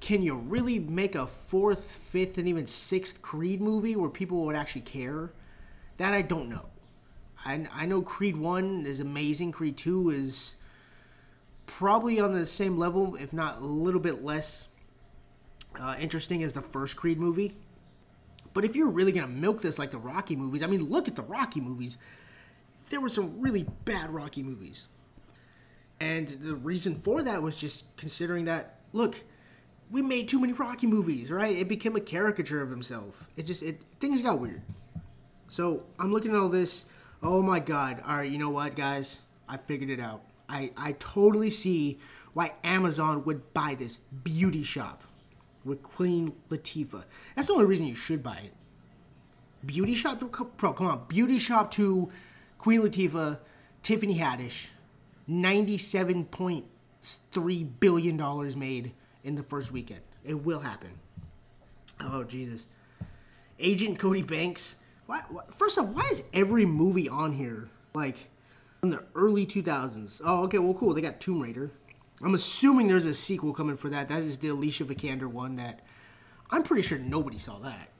can 0.00 0.22
you 0.22 0.34
really 0.34 0.78
make 0.78 1.14
a 1.14 1.26
fourth, 1.26 1.92
fifth, 1.92 2.38
and 2.38 2.48
even 2.48 2.66
sixth 2.66 3.22
Creed 3.22 3.60
movie 3.60 3.96
where 3.96 4.10
people 4.10 4.44
would 4.44 4.56
actually 4.56 4.82
care? 4.82 5.32
That 5.96 6.12
I 6.12 6.22
don't 6.22 6.48
know. 6.48 6.66
I, 7.44 7.66
I 7.72 7.86
know 7.86 8.02
Creed 8.02 8.36
one 8.36 8.84
is 8.86 9.00
amazing. 9.00 9.52
Creed 9.52 9.76
two 9.76 10.10
is 10.10 10.56
probably 11.66 12.20
on 12.20 12.32
the 12.32 12.46
same 12.46 12.76
level, 12.76 13.16
if 13.16 13.32
not 13.32 13.58
a 13.58 13.64
little 13.64 14.00
bit 14.00 14.24
less 14.24 14.68
uh, 15.80 15.96
interesting 15.98 16.42
as 16.42 16.52
the 16.52 16.60
first 16.60 16.96
Creed 16.96 17.18
movie. 17.18 17.56
But 18.52 18.64
if 18.64 18.76
you're 18.76 18.90
really 18.90 19.12
gonna 19.12 19.26
milk 19.26 19.62
this 19.62 19.78
like 19.78 19.90
the 19.90 19.98
Rocky 19.98 20.36
movies, 20.36 20.62
I 20.62 20.66
mean, 20.66 20.88
look 20.88 21.08
at 21.08 21.16
the 21.16 21.22
Rocky 21.22 21.60
movies. 21.60 21.98
There 22.90 23.00
were 23.00 23.08
some 23.08 23.40
really 23.40 23.66
bad 23.84 24.10
Rocky 24.10 24.42
movies, 24.42 24.86
and 26.00 26.28
the 26.28 26.54
reason 26.54 26.94
for 26.94 27.22
that 27.22 27.42
was 27.42 27.60
just 27.60 27.96
considering 27.96 28.44
that 28.46 28.80
look, 28.92 29.22
we 29.90 30.02
made 30.02 30.28
too 30.28 30.40
many 30.40 30.52
Rocky 30.52 30.86
movies, 30.86 31.30
right? 31.30 31.56
It 31.56 31.68
became 31.68 31.96
a 31.96 32.00
caricature 32.00 32.62
of 32.62 32.70
himself. 32.70 33.28
It 33.36 33.44
just 33.44 33.62
it 33.62 33.82
things 34.00 34.22
got 34.22 34.40
weird. 34.40 34.62
So 35.48 35.84
I'm 35.98 36.12
looking 36.12 36.32
at 36.32 36.36
all 36.36 36.48
this. 36.48 36.86
Oh 37.22 37.42
my 37.42 37.60
God! 37.60 38.02
All 38.06 38.16
right, 38.16 38.30
you 38.30 38.38
know 38.38 38.50
what, 38.50 38.74
guys? 38.74 39.22
I 39.48 39.56
figured 39.56 39.90
it 39.90 40.00
out. 40.00 40.22
I 40.48 40.72
I 40.76 40.92
totally 40.98 41.50
see 41.50 41.98
why 42.32 42.52
Amazon 42.64 43.24
would 43.24 43.54
buy 43.54 43.76
this 43.78 43.98
beauty 44.24 44.62
shop 44.62 45.04
with 45.64 45.82
Queen 45.82 46.34
Latifah. 46.50 47.04
That's 47.34 47.48
the 47.48 47.54
only 47.54 47.64
reason 47.64 47.86
you 47.86 47.94
should 47.94 48.22
buy 48.22 48.40
it. 48.44 48.52
Beauty 49.64 49.94
shop, 49.94 50.20
bro, 50.56 50.72
come 50.72 50.86
on. 50.86 51.04
Beauty 51.08 51.38
shop 51.38 51.70
to 51.72 52.10
Queen 52.58 52.82
Latifah, 52.82 53.38
Tiffany 53.82 54.18
Haddish, 54.18 54.68
ninety-seven 55.26 56.26
point 56.26 56.64
three 57.02 57.64
billion 57.64 58.16
dollars 58.16 58.56
made 58.56 58.92
in 59.22 59.34
the 59.34 59.42
first 59.42 59.72
weekend. 59.72 60.00
It 60.24 60.44
will 60.44 60.60
happen. 60.60 60.90
Oh 62.00 62.24
Jesus. 62.24 62.68
Agent 63.58 63.98
Cody 63.98 64.22
Banks. 64.22 64.78
Why, 65.06 65.22
why, 65.28 65.42
first 65.52 65.78
off, 65.78 65.88
why 65.88 66.08
is 66.10 66.24
every 66.32 66.64
movie 66.64 67.08
on 67.08 67.32
here 67.32 67.68
like 67.94 68.16
in 68.82 68.90
the 68.90 69.04
early 69.14 69.46
2000s? 69.46 70.20
Oh, 70.24 70.44
okay, 70.44 70.58
well, 70.58 70.74
cool. 70.74 70.94
They 70.94 71.00
got 71.00 71.20
Tomb 71.20 71.40
Raider. 71.40 71.70
I'm 72.22 72.34
assuming 72.34 72.88
there's 72.88 73.06
a 73.06 73.14
sequel 73.14 73.52
coming 73.52 73.76
for 73.76 73.90
that. 73.90 74.08
That 74.08 74.22
is 74.22 74.38
the 74.38 74.48
Alicia 74.48 74.84
Vikander 74.84 75.26
one 75.26 75.56
that 75.56 75.80
I'm 76.50 76.62
pretty 76.62 76.82
sure 76.82 76.98
nobody 76.98 77.38
saw 77.38 77.58
that. 77.58 77.90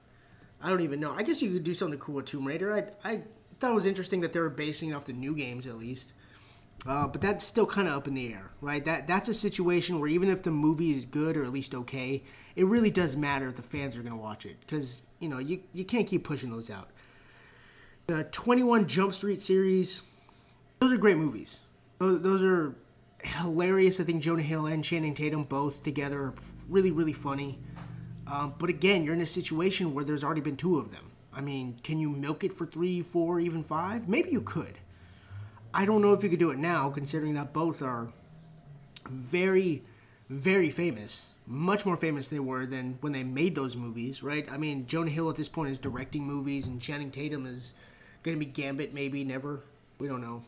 I 0.62 0.70
don't 0.70 0.80
even 0.80 1.00
know. 1.00 1.12
I 1.12 1.22
guess 1.22 1.42
you 1.42 1.52
could 1.52 1.64
do 1.64 1.74
something 1.74 1.98
cool 1.98 2.16
with 2.16 2.26
Tomb 2.26 2.46
Raider. 2.46 2.72
I, 2.72 3.08
I 3.08 3.22
thought 3.60 3.72
it 3.72 3.74
was 3.74 3.86
interesting 3.86 4.22
that 4.22 4.32
they 4.32 4.40
were 4.40 4.48
basing 4.48 4.90
it 4.90 4.94
off 4.94 5.04
the 5.04 5.12
new 5.12 5.34
games 5.34 5.66
at 5.66 5.76
least. 5.76 6.14
Uh, 6.86 7.08
but 7.08 7.20
that's 7.20 7.44
still 7.44 7.64
kind 7.66 7.88
of 7.88 7.94
up 7.94 8.06
in 8.06 8.14
the 8.14 8.32
air, 8.32 8.50
right? 8.60 8.84
That 8.84 9.06
that's 9.06 9.28
a 9.28 9.34
situation 9.34 10.00
where 10.00 10.08
even 10.08 10.28
if 10.28 10.42
the 10.42 10.50
movie 10.50 10.92
is 10.92 11.04
good 11.06 11.36
or 11.36 11.44
at 11.44 11.52
least 11.52 11.74
okay, 11.74 12.22
it 12.56 12.66
really 12.66 12.90
does 12.90 13.16
matter 13.16 13.48
if 13.48 13.56
the 13.56 13.62
fans 13.62 13.96
are 13.96 14.02
going 14.02 14.12
to 14.12 14.18
watch 14.18 14.44
it 14.44 14.56
because 14.60 15.02
you 15.18 15.28
know 15.28 15.38
you 15.38 15.60
you 15.72 15.84
can't 15.84 16.06
keep 16.06 16.24
pushing 16.24 16.50
those 16.50 16.68
out. 16.68 16.90
The 18.06 18.24
Twenty 18.24 18.62
One 18.62 18.86
Jump 18.86 19.14
Street 19.14 19.42
series, 19.42 20.02
those 20.80 20.92
are 20.92 20.98
great 20.98 21.16
movies. 21.16 21.60
Those, 21.98 22.20
those 22.20 22.42
are 22.42 22.74
hilarious. 23.22 23.98
I 23.98 24.04
think 24.04 24.22
Jonah 24.22 24.42
Hill 24.42 24.66
and 24.66 24.84
Channing 24.84 25.14
Tatum 25.14 25.44
both 25.44 25.82
together 25.82 26.20
are 26.20 26.34
really 26.68 26.90
really 26.90 27.14
funny. 27.14 27.58
Um, 28.30 28.54
but 28.58 28.68
again, 28.68 29.04
you're 29.04 29.14
in 29.14 29.20
a 29.22 29.26
situation 29.26 29.94
where 29.94 30.04
there's 30.04 30.24
already 30.24 30.40
been 30.42 30.56
two 30.56 30.78
of 30.78 30.92
them. 30.92 31.10
I 31.32 31.40
mean, 31.40 31.78
can 31.82 31.98
you 31.98 32.10
milk 32.10 32.44
it 32.44 32.52
for 32.52 32.66
three, 32.66 33.02
four, 33.02 33.40
even 33.40 33.62
five? 33.62 34.08
Maybe 34.08 34.30
you 34.30 34.40
could. 34.40 34.78
I 35.74 35.84
don't 35.84 36.02
know 36.02 36.12
if 36.12 36.22
you 36.22 36.30
could 36.30 36.38
do 36.38 36.52
it 36.52 36.58
now, 36.58 36.88
considering 36.88 37.34
that 37.34 37.52
both 37.52 37.82
are 37.82 38.12
very, 39.10 39.82
very 40.30 40.70
famous. 40.70 41.32
Much 41.46 41.84
more 41.84 41.96
famous 41.96 42.28
they 42.28 42.38
were 42.38 42.64
than 42.64 42.96
when 43.00 43.12
they 43.12 43.24
made 43.24 43.56
those 43.56 43.76
movies, 43.76 44.22
right? 44.22 44.50
I 44.50 44.56
mean, 44.56 44.86
Jonah 44.86 45.10
Hill 45.10 45.28
at 45.28 45.36
this 45.36 45.48
point 45.48 45.70
is 45.70 45.80
directing 45.80 46.24
movies, 46.24 46.68
and 46.68 46.80
Channing 46.80 47.10
Tatum 47.10 47.44
is 47.44 47.74
going 48.22 48.38
to 48.38 48.38
be 48.38 48.50
Gambit, 48.50 48.94
maybe, 48.94 49.24
never. 49.24 49.64
We 49.98 50.06
don't 50.06 50.20
know. 50.20 50.44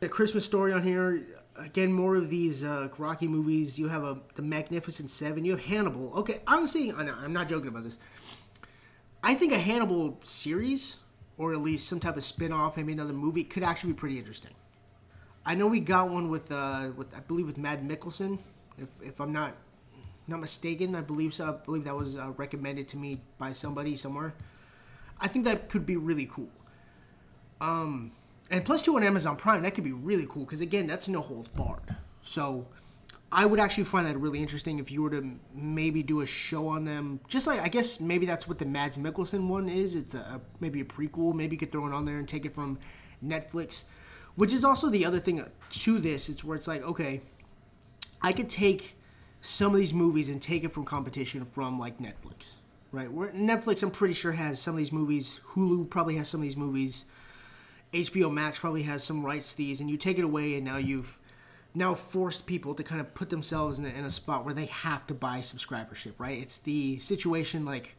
The 0.00 0.08
Christmas 0.08 0.44
story 0.44 0.72
on 0.72 0.82
here, 0.84 1.26
again, 1.58 1.92
more 1.92 2.16
of 2.16 2.30
these 2.30 2.64
uh, 2.64 2.88
Rocky 2.96 3.28
movies. 3.28 3.78
You 3.78 3.88
have 3.88 4.04
a 4.04 4.18
the 4.36 4.42
Magnificent 4.42 5.10
Seven. 5.10 5.44
You 5.44 5.52
have 5.52 5.64
Hannibal. 5.64 6.12
Okay, 6.14 6.40
saying, 6.66 6.94
I'm 6.96 7.32
not 7.32 7.48
joking 7.48 7.68
about 7.68 7.84
this. 7.84 7.98
I 9.22 9.34
think 9.34 9.52
a 9.52 9.58
Hannibal 9.58 10.18
series 10.22 10.98
or 11.38 11.52
at 11.52 11.60
least 11.60 11.88
some 11.88 12.00
type 12.00 12.16
of 12.16 12.24
spin-off, 12.24 12.76
maybe 12.76 12.92
another 12.92 13.12
movie, 13.12 13.44
could 13.44 13.62
actually 13.62 13.92
be 13.92 13.98
pretty 13.98 14.18
interesting. 14.18 14.52
I 15.46 15.54
know 15.54 15.66
we 15.66 15.80
got 15.80 16.10
one 16.10 16.28
with, 16.28 16.52
uh, 16.52 16.90
with 16.96 17.14
I 17.16 17.20
believe 17.20 17.46
with 17.46 17.56
Mads 17.56 17.82
Mikkelsen, 17.82 18.38
if, 18.76 18.90
if 19.02 19.20
I'm 19.20 19.32
not 19.32 19.54
not 20.28 20.40
mistaken. 20.40 20.94
I 20.94 21.00
believe 21.00 21.34
so. 21.34 21.48
I 21.48 21.64
believe 21.64 21.84
that 21.84 21.96
was 21.96 22.16
uh, 22.16 22.32
recommended 22.36 22.86
to 22.88 22.96
me 22.96 23.20
by 23.38 23.52
somebody 23.52 23.96
somewhere. 23.96 24.34
I 25.20 25.26
think 25.26 25.46
that 25.46 25.68
could 25.68 25.86
be 25.86 25.96
really 25.96 26.26
cool. 26.26 26.50
Um, 27.60 28.12
and 28.50 28.64
plus 28.64 28.82
two 28.82 28.94
on 28.96 29.02
Amazon 29.02 29.36
Prime, 29.36 29.62
that 29.62 29.74
could 29.74 29.84
be 29.84 29.92
really 29.92 30.26
cool 30.28 30.44
because 30.44 30.60
again, 30.60 30.86
that's 30.86 31.08
no 31.08 31.20
holds 31.20 31.48
barred. 31.48 31.96
So 32.22 32.66
I 33.30 33.44
would 33.44 33.60
actually 33.60 33.84
find 33.84 34.06
that 34.06 34.18
really 34.18 34.40
interesting 34.40 34.78
if 34.78 34.90
you 34.90 35.02
were 35.02 35.10
to 35.10 35.38
maybe 35.54 36.02
do 36.02 36.22
a 36.22 36.26
show 36.26 36.68
on 36.68 36.84
them. 36.84 37.20
Just 37.28 37.46
like 37.46 37.60
I 37.60 37.68
guess 37.68 38.00
maybe 38.00 38.24
that's 38.24 38.48
what 38.48 38.58
the 38.58 38.64
Mads 38.64 38.96
Mikkelsen 38.96 39.48
one 39.48 39.68
is. 39.68 39.96
It's 39.96 40.14
a, 40.14 40.40
maybe 40.60 40.80
a 40.80 40.84
prequel. 40.84 41.34
Maybe 41.34 41.56
you 41.56 41.58
could 41.60 41.72
throw 41.72 41.86
it 41.86 41.92
on 41.92 42.06
there 42.06 42.18
and 42.18 42.26
take 42.26 42.46
it 42.46 42.54
from 42.54 42.78
Netflix, 43.24 43.84
which 44.36 44.52
is 44.52 44.64
also 44.64 44.88
the 44.88 45.04
other 45.04 45.20
thing 45.20 45.44
to 45.70 45.98
this. 45.98 46.28
It's 46.30 46.42
where 46.42 46.56
it's 46.56 46.66
like 46.66 46.82
okay, 46.82 47.20
I 48.22 48.32
could 48.32 48.48
take 48.48 48.96
some 49.40 49.72
of 49.72 49.78
these 49.78 49.94
movies 49.94 50.30
and 50.30 50.40
take 50.40 50.64
it 50.64 50.72
from 50.72 50.84
competition 50.84 51.44
from 51.44 51.78
like 51.78 51.98
Netflix, 51.98 52.54
right? 52.92 53.12
Where 53.12 53.28
Netflix, 53.28 53.82
I'm 53.82 53.90
pretty 53.90 54.14
sure 54.14 54.32
has 54.32 54.58
some 54.60 54.74
of 54.74 54.78
these 54.78 54.92
movies. 54.92 55.40
Hulu 55.50 55.90
probably 55.90 56.16
has 56.16 56.28
some 56.28 56.40
of 56.40 56.42
these 56.42 56.56
movies. 56.56 57.04
HBO 57.92 58.32
Max 58.32 58.58
probably 58.58 58.82
has 58.82 59.04
some 59.04 59.24
rights 59.24 59.52
to 59.52 59.56
these, 59.56 59.80
and 59.80 59.90
you 59.90 59.96
take 59.96 60.18
it 60.18 60.24
away, 60.24 60.56
and 60.56 60.64
now 60.64 60.76
you've 60.76 61.18
now 61.78 61.94
forced 61.94 62.44
people 62.44 62.74
to 62.74 62.82
kind 62.82 63.00
of 63.00 63.14
put 63.14 63.30
themselves 63.30 63.78
in 63.78 63.86
a, 63.86 63.88
in 63.88 64.04
a 64.04 64.10
spot 64.10 64.44
where 64.44 64.54
they 64.54 64.66
have 64.66 65.06
to 65.06 65.14
buy 65.14 65.38
subscribership, 65.38 66.12
right? 66.18 66.38
It's 66.38 66.58
the 66.58 66.98
situation 66.98 67.64
like 67.64 67.96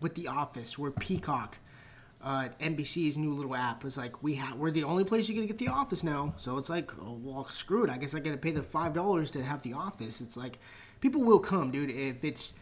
with 0.00 0.14
The 0.14 0.28
Office, 0.28 0.78
where 0.78 0.90
Peacock, 0.90 1.58
uh, 2.22 2.48
NBC's 2.60 3.16
new 3.16 3.32
little 3.32 3.54
app 3.54 3.84
is 3.84 3.96
like, 3.96 4.22
we 4.22 4.34
have 4.34 4.56
we're 4.56 4.70
the 4.70 4.84
only 4.84 5.04
place 5.04 5.28
you're 5.28 5.36
gonna 5.36 5.46
get 5.46 5.58
The 5.58 5.68
Office 5.68 6.02
now. 6.02 6.34
So 6.36 6.58
it's 6.58 6.68
like, 6.68 6.92
oh, 6.98 7.18
well, 7.22 7.46
screw 7.48 7.84
it. 7.84 7.90
I 7.90 7.96
guess 7.96 8.14
I 8.14 8.18
got 8.18 8.32
to 8.32 8.36
pay 8.36 8.50
the 8.50 8.62
five 8.62 8.92
dollars 8.92 9.30
to 9.32 9.42
have 9.42 9.62
The 9.62 9.72
Office. 9.72 10.20
It's 10.20 10.36
like, 10.36 10.58
people 11.00 11.22
will 11.22 11.38
come, 11.38 11.70
dude, 11.70 11.90
if 11.90 12.24
it's 12.24 12.54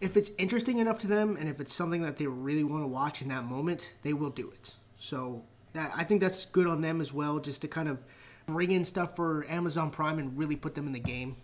if 0.00 0.16
it's 0.16 0.30
interesting 0.38 0.78
enough 0.78 0.98
to 0.98 1.06
them 1.06 1.36
and 1.38 1.48
if 1.48 1.60
it's 1.60 1.72
something 1.72 2.02
that 2.02 2.18
they 2.18 2.26
really 2.26 2.64
want 2.64 2.82
to 2.82 2.86
watch 2.86 3.22
in 3.22 3.28
that 3.28 3.44
moment, 3.44 3.92
they 4.02 4.12
will 4.12 4.30
do 4.30 4.50
it. 4.50 4.74
So 4.98 5.44
that, 5.72 5.90
I 5.96 6.04
think 6.04 6.20
that's 6.20 6.44
good 6.44 6.66
on 6.66 6.82
them 6.82 7.00
as 7.00 7.12
well, 7.12 7.38
just 7.38 7.62
to 7.62 7.68
kind 7.68 7.88
of 7.88 8.04
bring 8.46 8.70
in 8.70 8.84
stuff 8.84 9.16
for 9.16 9.44
Amazon 9.48 9.90
Prime 9.90 10.18
and 10.18 10.36
really 10.38 10.56
put 10.56 10.74
them 10.74 10.86
in 10.86 10.92
the 10.92 11.00
game. 11.00 11.36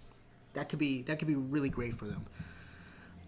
That 0.55 0.69
could 0.69 0.79
be 0.79 1.03
that 1.03 1.19
could 1.19 1.29
be 1.29 1.35
really 1.35 1.69
great 1.69 1.95
for 1.95 2.07
them. 2.07 2.27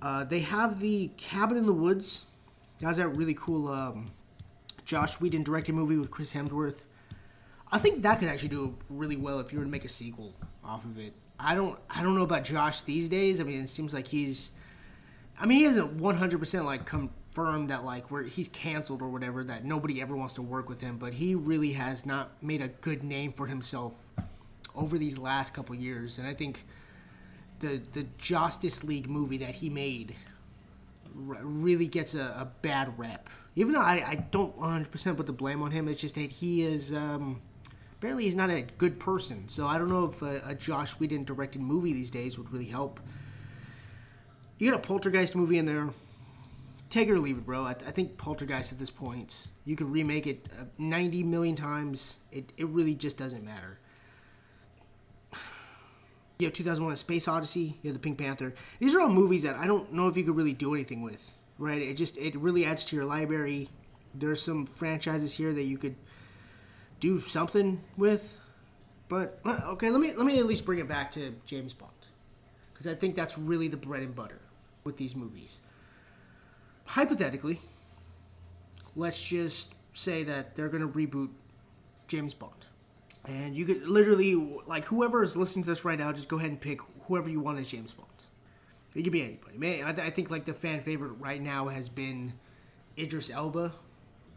Uh, 0.01 0.25
they 0.25 0.41
have 0.41 0.81
the 0.81 1.11
Cabin 1.17 1.57
in 1.57 1.67
the 1.67 1.73
Woods. 1.73 2.27
That 2.79 2.89
was 2.89 2.97
that 2.99 3.09
really 3.09 3.35
cool 3.35 3.69
um, 3.69 4.07
Josh 4.85 5.21
Whedon 5.21 5.43
directed 5.43 5.75
movie 5.75 5.97
with 5.97 6.11
Chris 6.11 6.33
Hemsworth. 6.33 6.85
I 7.73 7.79
think 7.79 8.03
that 8.03 8.19
could 8.19 8.29
actually 8.29 8.51
do 8.51 8.77
really 8.91 9.17
well 9.17 9.41
if 9.41 9.53
you 9.53 9.59
were 9.59 9.65
to 9.65 9.71
make 9.71 9.85
a 9.85 9.89
sequel 9.89 10.35
off 10.63 10.85
of 10.85 10.99
it. 10.99 11.15
I 11.41 11.55
don't 11.55 11.79
I 11.91 12.03
don't 12.03 12.15
know 12.15 12.23
about 12.23 12.45
Josh 12.45 12.83
these 12.83 13.09
days. 13.09 13.41
I 13.41 13.45
mean, 13.45 13.63
it 13.63 13.69
seems 13.69 13.95
like 13.95 14.07
he's 14.07 14.53
I 15.41 15.47
mean, 15.47 15.59
he 15.59 15.65
hasn't 15.65 15.97
100% 15.97 16.65
like 16.65 16.85
come 16.85 17.11
confirmed 17.35 17.71
that 17.71 17.85
like 17.85 18.11
where 18.11 18.23
he's 18.23 18.49
canceled 18.49 19.03
or 19.03 19.09
whatever 19.09 19.43
that 19.43 19.65
nobody 19.65 20.01
ever 20.01 20.17
wants 20.17 20.35
to 20.35 20.43
work 20.43 20.69
with 20.69 20.81
him 20.81 20.97
but 20.99 21.15
he 21.15 21.35
really 21.35 21.73
has 21.73 22.07
not 22.07 22.31
made 22.43 22.63
a 22.63 22.69
good 22.69 23.03
name 23.03 23.33
for 23.33 23.47
himself 23.47 23.95
over 24.77 24.99
these 24.99 25.19
last 25.19 25.53
couple 25.53 25.75
years. 25.75 26.19
And 26.19 26.29
i 26.29 26.35
think 26.35 26.65
the 27.61 27.81
the 27.93 28.07
justice 28.19 28.85
league 28.85 29.09
movie 29.09 29.39
that 29.39 29.57
he 29.57 29.69
made 29.69 30.15
really 31.15 31.87
gets 31.87 32.15
a, 32.15 32.21
a 32.21 32.49
bad 32.63 32.99
rep. 32.99 33.29
Even 33.57 33.73
though 33.73 33.83
I, 33.83 34.03
I 34.05 34.15
don't 34.33 34.59
100% 34.59 35.17
put 35.17 35.27
the 35.27 35.33
blame 35.33 35.63
on 35.63 35.71
him 35.71 35.89
it's 35.89 36.01
just 36.01 36.15
that 36.15 36.31
he 36.31 36.63
is 36.63 36.93
um, 36.93 37.41
apparently 37.99 38.25
he's 38.25 38.37
not 38.37 38.51
a 38.51 38.63
good 38.79 39.01
person. 39.01 39.49
So 39.49 39.67
i 39.67 39.77
don't 39.77 39.89
know 39.89 40.05
if 40.05 40.23
a, 40.23 40.41
a 40.47 40.55
josh 40.55 40.93
whedon 41.01 41.25
directed 41.25 41.61
movie 41.61 41.93
these 41.93 42.13
days 42.13 42.39
would 42.39 42.53
really 42.53 42.67
help. 42.67 43.01
You 44.59 44.71
got 44.71 44.77
a 44.77 44.87
poltergeist 44.87 45.35
movie 45.35 45.59
in 45.59 45.67
there 45.67 45.91
take 46.95 47.09
it 47.09 47.13
or 47.13 47.19
leave 47.19 47.39
it, 47.39 47.45
bro. 47.45 47.65
I, 47.65 47.71
I 47.71 47.91
think 47.91 48.17
Poltergeist 48.17 48.71
at 48.71 48.79
this 48.79 48.91
point, 48.91 49.49
you 49.65 49.75
can 49.75 49.91
remake 49.91 50.29
it 50.29 50.49
uh, 50.59 50.65
90 50.79 51.25
million 51.25 51.57
times. 51.57 52.21
It, 52.31 52.53
it 52.57 52.69
really 52.69 52.95
just 52.95 53.19
doesn't 53.19 53.45
matter. 53.45 53.79
You 56.37 56.49
have 56.49 56.55
2001 56.55 56.93
A 56.93 56.97
Space 56.97 57.29
Odyssey, 57.29 57.79
you 57.81 57.91
have 57.91 57.93
The 57.93 58.01
Pink 58.01 58.19
Panther. 58.19 58.55
These 58.81 58.93
are 58.97 59.01
all 59.01 59.09
movies 59.09 59.45
that 59.45 59.55
I 59.55 59.69
don't 59.69 59.93
know 59.93 60.09
if 60.09 60.17
you 60.17 60.25
could 60.25 60.35
really 60.35 60.53
do 60.53 60.75
anything 60.75 61.01
with, 61.01 61.33
right? 61.59 61.81
It 61.81 61.95
just, 61.95 62.19
it 62.19 62.35
really 62.35 62.65
adds 62.65 62.85
to 62.87 62.97
your 62.97 63.05
library. 63.05 63.69
There's 64.13 64.43
some 64.43 64.67
franchises 64.67 65.35
here 65.35 65.53
that 65.53 65.63
you 65.63 65.79
could 65.79 65.95
do 66.99 67.21
something 67.21 67.85
with. 67.97 68.37
But, 69.09 69.39
uh, 69.45 69.61
okay, 69.75 69.91
let 69.91 70.01
me, 70.01 70.13
let 70.13 70.27
me 70.27 70.41
at 70.41 70.47
least 70.47 70.67
bring 70.67 70.81
it 70.81 70.89
back 70.89 71.13
to 71.13 71.37
James 71.47 71.73
Bond. 71.73 71.93
Because 72.73 72.89
I 72.89 72.97
think 72.97 73.15
that's 73.15 73.39
really 73.39 73.69
the 73.69 73.77
bread 73.77 74.03
and 74.03 74.13
butter 74.13 74.41
with 74.83 74.97
these 74.97 75.15
movies 75.15 75.61
hypothetically, 76.85 77.61
let's 78.97 79.23
just 79.29 79.75
say 79.93 80.25
that 80.25 80.55
they're 80.55 80.69
going 80.69 80.83
to 80.83 80.89
reboot 80.89 81.31
James 82.09 82.35
Bond. 82.35 82.53
And 83.27 83.57
you 83.57 83.65
could 83.65 83.89
literally, 83.89 84.35
like, 84.67 84.85
whoever 84.85 85.23
is 85.23 85.37
listening 85.37 85.63
to 85.65 85.71
this 85.71 85.85
right 85.85 85.99
now, 85.99 86.13
just 86.13 86.29
go 86.29 86.37
ahead 86.37 86.51
and 86.51 86.61
pick 86.61 86.81
whoever 87.03 87.29
you 87.29 87.41
want 87.41 87.59
as 87.59 87.71
James 87.71 87.93
Bond. 87.93 88.11
It 88.95 89.03
could 89.03 89.13
be 89.13 89.23
anybody. 89.23 89.57
Man, 89.57 89.85
I, 89.85 90.07
I 90.07 90.11
think, 90.11 90.31
like, 90.31 90.45
the 90.45 90.53
fan 90.53 90.81
favorite 90.81 91.13
right 91.19 91.41
now 91.41 91.69
has 91.69 91.89
been 91.89 92.35
Idris 92.99 93.31
Elba 93.31 93.73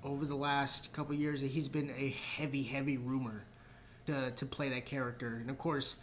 over 0.03 0.25
the 0.25 0.35
last 0.35 0.93
couple 0.93 1.13
years. 1.15 1.41
He's 1.41 1.67
been 1.67 1.89
a 1.89 2.15
heavy, 2.37 2.63
heavy 2.63 2.97
rumor 2.97 3.43
to, 4.05 4.31
to 4.31 4.45
play 4.45 4.69
that 4.69 4.85
character. 4.85 5.35
And, 5.35 5.49
of 5.49 5.57
course, 5.57 5.97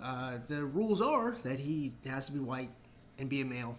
uh, 0.00 0.38
the 0.46 0.64
rules 0.64 1.00
are 1.00 1.36
that 1.42 1.58
he 1.58 1.92
has 2.06 2.26
to 2.26 2.32
be 2.32 2.38
white 2.38 2.70
and 3.18 3.28
be 3.28 3.40
a 3.40 3.44
male. 3.44 3.76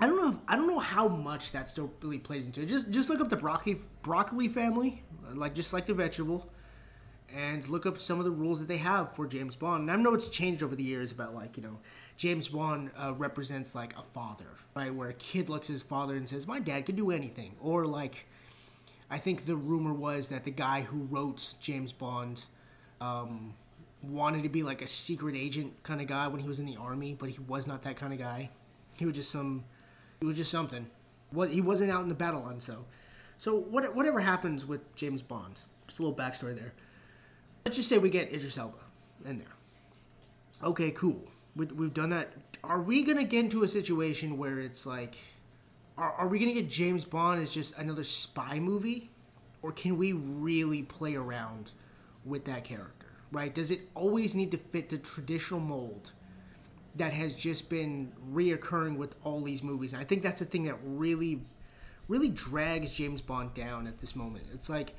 I 0.00 0.06
don't 0.06 0.16
know. 0.16 0.28
If, 0.30 0.36
I 0.46 0.56
don't 0.56 0.68
know 0.68 0.78
how 0.78 1.08
much 1.08 1.52
that 1.52 1.68
still 1.68 1.92
really 2.02 2.18
plays 2.18 2.46
into 2.46 2.62
it. 2.62 2.66
Just 2.66 2.90
just 2.90 3.08
look 3.08 3.20
up 3.20 3.28
the 3.28 3.36
broccoli 3.36 3.78
broccoli 4.02 4.48
family, 4.48 5.02
like 5.34 5.54
just 5.54 5.72
like 5.72 5.86
the 5.86 5.94
vegetable, 5.94 6.48
and 7.34 7.68
look 7.68 7.84
up 7.84 7.98
some 7.98 8.18
of 8.18 8.24
the 8.24 8.30
rules 8.30 8.60
that 8.60 8.68
they 8.68 8.76
have 8.76 9.14
for 9.14 9.26
James 9.26 9.56
Bond. 9.56 9.82
And 9.82 9.90
I 9.90 9.96
know 9.96 10.14
it's 10.14 10.28
changed 10.28 10.62
over 10.62 10.76
the 10.76 10.84
years 10.84 11.10
about 11.10 11.34
like 11.34 11.56
you 11.56 11.62
know 11.64 11.78
James 12.16 12.48
Bond 12.48 12.92
uh, 12.96 13.12
represents 13.14 13.74
like 13.74 13.98
a 13.98 14.02
father, 14.02 14.46
right? 14.76 14.94
Where 14.94 15.08
a 15.08 15.14
kid 15.14 15.48
looks 15.48 15.68
at 15.68 15.72
his 15.74 15.82
father 15.82 16.14
and 16.14 16.28
says, 16.28 16.46
"My 16.46 16.60
dad 16.60 16.86
could 16.86 16.96
do 16.96 17.10
anything," 17.10 17.56
or 17.60 17.84
like 17.84 18.28
I 19.10 19.18
think 19.18 19.46
the 19.46 19.56
rumor 19.56 19.92
was 19.92 20.28
that 20.28 20.44
the 20.44 20.52
guy 20.52 20.82
who 20.82 20.98
wrote 21.04 21.54
James 21.60 21.92
Bond. 21.92 22.46
Um, 23.00 23.54
wanted 24.02 24.44
to 24.44 24.48
be 24.48 24.62
like 24.62 24.80
a 24.80 24.86
secret 24.86 25.34
agent 25.36 25.72
kind 25.82 26.00
of 26.00 26.06
guy 26.06 26.28
when 26.28 26.40
he 26.40 26.46
was 26.46 26.58
in 26.60 26.66
the 26.66 26.76
army, 26.76 27.14
but 27.18 27.30
he 27.30 27.38
was 27.48 27.66
not 27.66 27.82
that 27.82 27.96
kind 27.96 28.12
of 28.12 28.18
guy. 28.18 28.48
He 28.94 29.04
was 29.04 29.16
just 29.16 29.30
some 29.30 29.64
it 30.20 30.24
was 30.24 30.36
just 30.36 30.50
something. 30.50 30.86
What 31.30 31.50
he 31.50 31.60
wasn't 31.60 31.90
out 31.90 32.02
in 32.02 32.08
the 32.08 32.14
battle 32.14 32.42
line, 32.42 32.60
so. 32.60 32.84
So 33.36 33.54
what, 33.54 33.94
whatever 33.94 34.20
happens 34.20 34.66
with 34.66 34.94
James 34.96 35.22
Bond, 35.22 35.62
just 35.86 36.00
a 36.00 36.02
little 36.02 36.16
backstory 36.16 36.56
there. 36.56 36.74
Let's 37.64 37.76
just 37.76 37.88
say 37.88 37.98
we 37.98 38.10
get 38.10 38.32
Idris 38.32 38.58
Elba 38.58 38.78
in 39.24 39.38
there. 39.38 39.46
Okay, 40.62 40.90
cool. 40.90 41.22
We, 41.54 41.66
we've 41.66 41.94
done 41.94 42.10
that. 42.10 42.32
Are 42.64 42.82
we 42.82 43.04
gonna 43.04 43.24
get 43.24 43.44
into 43.44 43.62
a 43.62 43.68
situation 43.68 44.38
where 44.38 44.58
it's 44.58 44.86
like, 44.86 45.16
are, 45.96 46.12
are 46.12 46.26
we 46.26 46.38
gonna 46.38 46.54
get 46.54 46.68
James 46.68 47.04
Bond 47.04 47.40
as 47.40 47.50
just 47.50 47.76
another 47.78 48.02
spy 48.02 48.58
movie, 48.58 49.10
or 49.62 49.70
can 49.70 49.96
we 49.96 50.12
really 50.12 50.82
play 50.82 51.14
around 51.14 51.72
with 52.24 52.44
that 52.46 52.64
character? 52.64 53.06
Right? 53.30 53.54
Does 53.54 53.70
it 53.70 53.88
always 53.94 54.34
need 54.34 54.50
to 54.50 54.58
fit 54.58 54.88
the 54.88 54.98
traditional 54.98 55.60
mold? 55.60 56.12
That 56.98 57.12
has 57.12 57.34
just 57.34 57.70
been 57.70 58.12
reoccurring 58.32 58.96
with 58.96 59.14
all 59.24 59.40
these 59.40 59.62
movies. 59.62 59.92
And 59.92 60.02
I 60.02 60.04
think 60.04 60.22
that's 60.22 60.40
the 60.40 60.44
thing 60.44 60.64
that 60.64 60.76
really, 60.84 61.40
really 62.08 62.28
drags 62.28 62.96
James 62.96 63.22
Bond 63.22 63.54
down 63.54 63.86
at 63.86 63.98
this 63.98 64.14
moment. 64.14 64.44
It's 64.52 64.68
like 64.68 64.94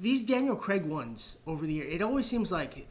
these 0.00 0.22
Daniel 0.22 0.56
Craig 0.56 0.84
ones 0.84 1.36
over 1.46 1.66
the 1.66 1.74
year. 1.74 1.86
It 1.86 2.02
always 2.02 2.26
seems 2.26 2.52
like 2.52 2.86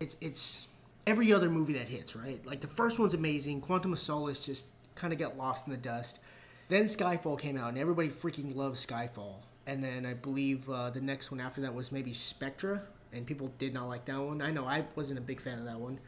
it's 0.00 0.16
it's 0.20 0.68
every 1.06 1.32
other 1.32 1.48
movie 1.48 1.72
that 1.74 1.88
hits 1.88 2.14
right. 2.14 2.44
Like 2.46 2.60
the 2.60 2.66
first 2.66 2.98
one's 2.98 3.14
amazing. 3.14 3.60
Quantum 3.60 3.92
of 3.92 3.98
Solace 3.98 4.44
just 4.44 4.66
kind 4.94 5.12
of 5.12 5.18
got 5.18 5.36
lost 5.36 5.66
in 5.66 5.72
the 5.72 5.78
dust. 5.78 6.20
Then 6.68 6.84
Skyfall 6.84 7.38
came 7.38 7.56
out, 7.56 7.68
and 7.68 7.78
everybody 7.78 8.08
freaking 8.08 8.54
loves 8.54 8.84
Skyfall. 8.84 9.36
And 9.68 9.82
then 9.82 10.04
I 10.04 10.14
believe 10.14 10.68
uh, 10.68 10.90
the 10.90 11.00
next 11.00 11.30
one 11.30 11.40
after 11.40 11.60
that 11.60 11.74
was 11.74 11.92
maybe 11.92 12.12
Spectre, 12.12 12.88
and 13.12 13.26
people 13.26 13.52
did 13.58 13.72
not 13.72 13.88
like 13.88 14.04
that 14.06 14.20
one. 14.20 14.42
I 14.42 14.50
know 14.50 14.66
I 14.66 14.84
wasn't 14.94 15.18
a 15.18 15.22
big 15.22 15.40
fan 15.40 15.58
of 15.58 15.64
that 15.64 15.78
one 15.78 16.00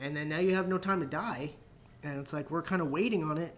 and 0.00 0.16
then 0.16 0.28
now 0.28 0.38
you 0.38 0.54
have 0.54 0.68
no 0.68 0.78
time 0.78 1.00
to 1.00 1.06
die, 1.06 1.52
and 2.02 2.18
it's 2.20 2.32
like 2.32 2.50
we're 2.50 2.62
kind 2.62 2.82
of 2.82 2.90
waiting 2.90 3.24
on 3.24 3.38
it, 3.38 3.54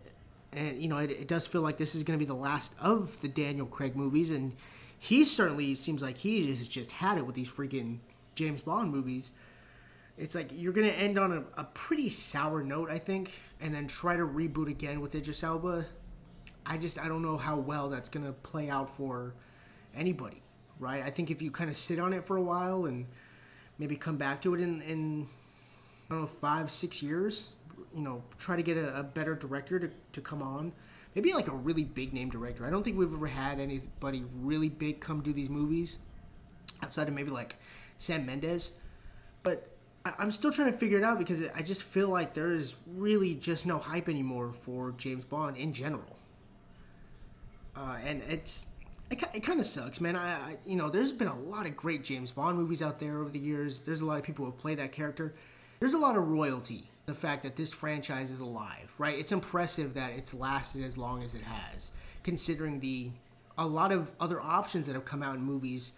and 0.53 0.81
you 0.81 0.89
know 0.89 0.99
it, 0.99 1.11
it 1.11 1.29
does 1.29 1.47
feel 1.47 1.63
like 1.63 1.79
this 1.79 1.95
is 1.95 2.05
going 2.05 2.19
to 2.19 2.25
be 2.25 2.29
the 2.29 2.35
last 2.39 2.75
of 2.81 3.21
the 3.21 3.29
Daniel 3.29 3.67
Craig 3.67 3.97
movies, 3.97 4.31
and 4.31 4.55
he 4.99 5.25
certainly 5.25 5.75
seems 5.75 6.03
like 6.03 6.19
he 6.19 6.49
has 6.51 6.67
just 6.67 6.93
had 6.93 7.19
it 7.19 7.27
with 7.27 7.35
these 7.35 7.49
freaking 7.49 7.99
James 8.35 8.63
Bond 8.63 8.91
movies. 8.91 9.33
It's 10.17 10.35
like 10.35 10.51
you're 10.53 10.73
going 10.73 10.89
to 10.89 10.99
end 10.99 11.17
on 11.17 11.33
a, 11.33 11.61
a 11.61 11.65
pretty 11.65 12.09
sour 12.09 12.65
note, 12.65 12.91
I 12.91 12.99
think, 12.99 13.41
and 13.61 13.73
then 13.73 13.87
try 13.87 14.17
to 14.17 14.27
reboot 14.27 14.69
again 14.69 15.01
with 15.01 15.15
Idris 15.15 15.45
Elba. 15.45 15.87
I 16.67 16.77
just 16.77 16.99
I 16.99 17.09
don't 17.09 17.23
know 17.23 17.37
how 17.37 17.57
well 17.57 17.89
that's 17.89 18.09
going 18.09 18.27
to 18.27 18.33
play 18.33 18.69
out 18.69 18.91
for 18.91 19.35
anybody, 19.95 20.43
right? 20.81 21.03
I 21.05 21.11
think 21.11 21.31
if 21.31 21.41
you 21.41 21.51
kind 21.51 21.71
of 21.71 21.77
sit 21.77 21.99
on 21.99 22.13
it 22.13 22.25
for 22.25 22.37
a 22.37 22.43
while 22.43 22.87
and 22.87 23.07
maybe 23.79 23.97
come 23.97 24.17
back 24.17 24.41
to 24.41 24.55
it 24.55 24.61
in, 24.61 24.83
in 24.83 25.29
I 26.09 26.15
don't 26.15 26.23
know, 26.23 26.27
five, 26.27 26.71
six 26.71 27.03
years. 27.03 27.53
You 27.95 28.03
know, 28.03 28.23
try 28.39 28.57
to 28.57 28.63
get 28.63 28.77
a, 28.77 28.99
a 28.99 29.03
better 29.03 29.35
director 29.35 29.79
to, 29.79 29.91
to 30.13 30.21
come 30.21 30.43
on. 30.43 30.73
Maybe 31.15 31.33
like 31.33 31.49
a 31.49 31.55
really 31.55 31.85
big 31.85 32.13
name 32.13 32.31
director. 32.31 32.67
I 32.67 32.71
don't 32.71 32.83
think 32.83 32.99
we've 32.99 33.13
ever 33.13 33.27
had 33.27 33.61
anybody 33.61 34.25
really 34.41 34.69
big 34.69 35.01
come 35.01 35.21
do 35.21 35.33
these 35.33 35.49
movies 35.49 35.99
outside 36.83 37.09
of 37.09 37.15
maybe 37.15 37.31
like 37.31 37.57
Sam 37.97 38.25
Mendes. 38.27 38.73
But 39.43 39.71
I'm 40.19 40.31
still 40.31 40.53
trying 40.53 40.71
to 40.71 40.77
figure 40.77 40.99
it 40.99 41.05
out 41.05 41.19
because 41.19 41.43
I 41.55 41.63
just 41.63 41.83
feel 41.83 42.09
like 42.09 42.35
there 42.35 42.51
is 42.53 42.77
really 42.87 43.35
just 43.35 43.67
no 43.67 43.79
hype 43.79 44.09
anymore 44.09 44.53
for 44.53 44.93
James 44.93 45.25
Bond 45.25 45.57
in 45.57 45.73
general. 45.73 46.19
Uh, 47.77 47.97
and 48.05 48.23
it's 48.29 48.67
it, 49.11 49.23
it 49.35 49.41
kind 49.41 49.61
of 49.61 49.67
sucks, 49.67 50.01
man. 50.01 50.17
I, 50.17 50.33
I, 50.33 50.57
you 50.67 50.77
know 50.77 50.89
there's 50.89 51.13
been 51.13 51.29
a 51.29 51.39
lot 51.39 51.67
of 51.67 51.77
great 51.77 52.05
James 52.05 52.31
Bond 52.31 52.57
movies 52.57 52.83
out 52.83 52.99
there 53.01 53.21
over 53.21 53.31
the 53.31 53.39
years. 53.39 53.81
There's 53.81 54.01
a 54.01 54.05
lot 54.05 54.19
of 54.19 54.25
people 54.25 54.45
who 54.45 54.51
have 54.51 54.61
played 54.61 54.79
that 54.79 54.93
character 54.93 55.35
there's 55.81 55.95
a 55.95 55.99
lot 55.99 56.17
of 56.17 56.29
royalty 56.29 56.91
the 57.09 57.15
fact 57.15 57.43
that 57.43 57.57
this 57.57 57.73
franchise 57.73 58.31
is 58.31 58.39
alive, 58.39 58.93
right? 58.99 59.19
It's 59.19 59.33
impressive 59.33 59.95
that 59.95 60.13
it's 60.13 60.35
lasted 60.35 60.85
as 60.85 60.99
long 60.99 61.23
as 61.23 61.35
it 61.35 61.43
has, 61.43 61.91
considering 62.23 62.81
the 62.81 63.11
a 63.57 63.67
lot 63.67 63.91
of 63.91 64.13
other 64.21 64.41
options 64.41 64.87
that 64.87 64.95
have 64.95 65.07
come 65.07 65.23
out 65.23 65.35
in 65.35 65.43
movies 65.43 65.95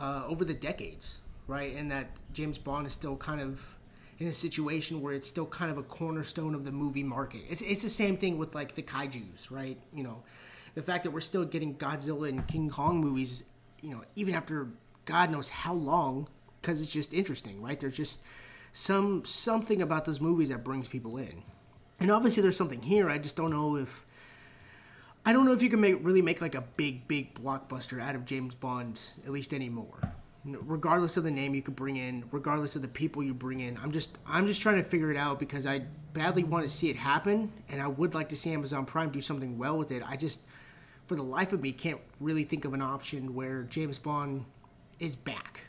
uh, 0.00 0.22
over 0.26 0.44
the 0.44 0.54
decades, 0.54 1.20
right? 1.46 1.74
And 1.74 1.90
that 1.90 2.10
James 2.32 2.56
Bond 2.56 2.86
is 2.86 2.92
still 2.92 3.16
kind 3.16 3.40
of 3.40 3.76
in 4.18 4.28
a 4.28 4.32
situation 4.32 5.02
where 5.02 5.12
it's 5.12 5.28
still 5.28 5.44
kind 5.44 5.70
of 5.70 5.76
a 5.76 5.82
cornerstone 5.82 6.54
of 6.54 6.64
the 6.64 6.72
movie 6.72 7.02
market. 7.02 7.42
It's 7.50 7.60
it's 7.60 7.82
the 7.82 7.90
same 7.90 8.16
thing 8.16 8.38
with 8.38 8.54
like 8.54 8.76
the 8.76 8.82
kaiju's, 8.82 9.50
right? 9.50 9.78
You 9.92 10.04
know, 10.04 10.22
the 10.74 10.82
fact 10.82 11.02
that 11.02 11.10
we're 11.10 11.20
still 11.20 11.44
getting 11.44 11.74
Godzilla 11.74 12.28
and 12.28 12.46
King 12.46 12.70
Kong 12.70 13.00
movies, 13.00 13.42
you 13.80 13.90
know, 13.90 14.02
even 14.14 14.34
after 14.34 14.68
God 15.04 15.32
knows 15.32 15.48
how 15.48 15.74
long, 15.74 16.28
because 16.62 16.80
it's 16.80 16.92
just 16.92 17.12
interesting, 17.12 17.60
right? 17.60 17.78
They're 17.78 17.90
just 17.90 18.20
some 18.72 19.24
something 19.24 19.82
about 19.82 20.04
those 20.04 20.20
movies 20.20 20.48
that 20.50 20.64
brings 20.64 20.88
people 20.88 21.16
in. 21.16 21.42
And 22.00 22.10
obviously 22.10 22.42
there's 22.42 22.56
something 22.56 22.82
here. 22.82 23.08
I 23.10 23.18
just 23.18 23.36
don't 23.36 23.50
know 23.50 23.76
if 23.76 24.06
I 25.24 25.32
don't 25.32 25.44
know 25.44 25.52
if 25.52 25.62
you 25.62 25.70
can 25.70 25.80
make 25.80 26.04
really 26.04 26.22
make 26.22 26.40
like 26.40 26.54
a 26.54 26.62
big 26.62 27.08
big 27.08 27.34
blockbuster 27.34 28.00
out 28.00 28.14
of 28.14 28.24
James 28.24 28.54
Bond 28.54 29.12
at 29.24 29.30
least 29.30 29.52
anymore. 29.52 30.14
Regardless 30.44 31.16
of 31.16 31.24
the 31.24 31.30
name 31.30 31.54
you 31.54 31.60
could 31.60 31.76
bring 31.76 31.96
in, 31.96 32.24
regardless 32.30 32.76
of 32.76 32.80
the 32.80 32.88
people 32.88 33.22
you 33.22 33.34
bring 33.34 33.60
in, 33.60 33.76
I'm 33.78 33.90
just 33.90 34.16
I'm 34.26 34.46
just 34.46 34.62
trying 34.62 34.76
to 34.76 34.84
figure 34.84 35.10
it 35.10 35.16
out 35.16 35.38
because 35.38 35.66
I 35.66 35.80
badly 36.12 36.44
want 36.44 36.64
to 36.64 36.70
see 36.70 36.88
it 36.88 36.96
happen 36.96 37.52
and 37.68 37.82
I 37.82 37.88
would 37.88 38.14
like 38.14 38.30
to 38.30 38.36
see 38.36 38.52
Amazon 38.52 38.86
Prime 38.86 39.10
do 39.10 39.20
something 39.20 39.58
well 39.58 39.76
with 39.76 39.90
it. 39.90 40.02
I 40.06 40.16
just 40.16 40.40
for 41.06 41.16
the 41.16 41.22
life 41.22 41.52
of 41.52 41.62
me 41.62 41.72
can't 41.72 42.00
really 42.20 42.44
think 42.44 42.64
of 42.64 42.72
an 42.74 42.82
option 42.82 43.34
where 43.34 43.64
James 43.64 43.98
Bond 43.98 44.44
is 45.00 45.16
back 45.16 45.67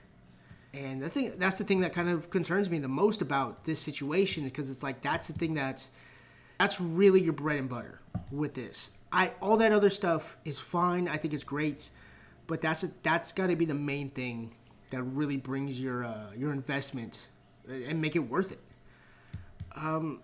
and 0.74 1.02
the 1.02 1.10
thing 1.10 1.34
that's 1.38 1.58
the 1.58 1.64
thing 1.64 1.82
that 1.82 1.94
kind 1.94 2.10
of 2.10 2.30
concerns 2.30 2.70
me 2.70 2.80
the 2.80 2.88
most 2.88 3.22
about 3.22 3.66
this 3.66 3.80
situation 3.80 4.44
because 4.44 4.70
it's 4.70 4.84
like 4.84 5.02
that's 5.02 5.28
the 5.28 5.34
thing 5.34 5.54
that's 5.54 5.90
that's 6.60 6.80
really 6.80 7.22
your 7.22 7.34
bread 7.34 7.58
and 7.58 7.70
butter 7.70 8.02
with 8.32 8.54
this. 8.54 8.92
I 9.12 9.32
all 9.42 9.58
that 9.58 9.72
other 9.72 9.90
stuff 9.90 10.38
is 10.46 10.60
fine. 10.60 11.08
I 11.08 11.18
think 11.18 11.34
it's 11.34 11.44
great, 11.44 11.90
but 12.48 12.62
that's 12.62 12.84
a, 12.84 12.90
that's 13.02 13.32
got 13.32 13.48
to 13.48 13.56
be 13.56 13.66
the 13.66 13.74
main 13.74 14.10
thing 14.10 14.54
that 14.92 15.02
really 15.04 15.38
brings 15.38 15.82
your 15.82 16.06
uh, 16.06 16.32
your 16.36 16.52
investment 16.52 17.30
and 17.68 18.02
make 18.02 18.16
it 18.16 18.20
worth 18.20 18.52
it. 18.52 18.60
Um, 19.76 20.22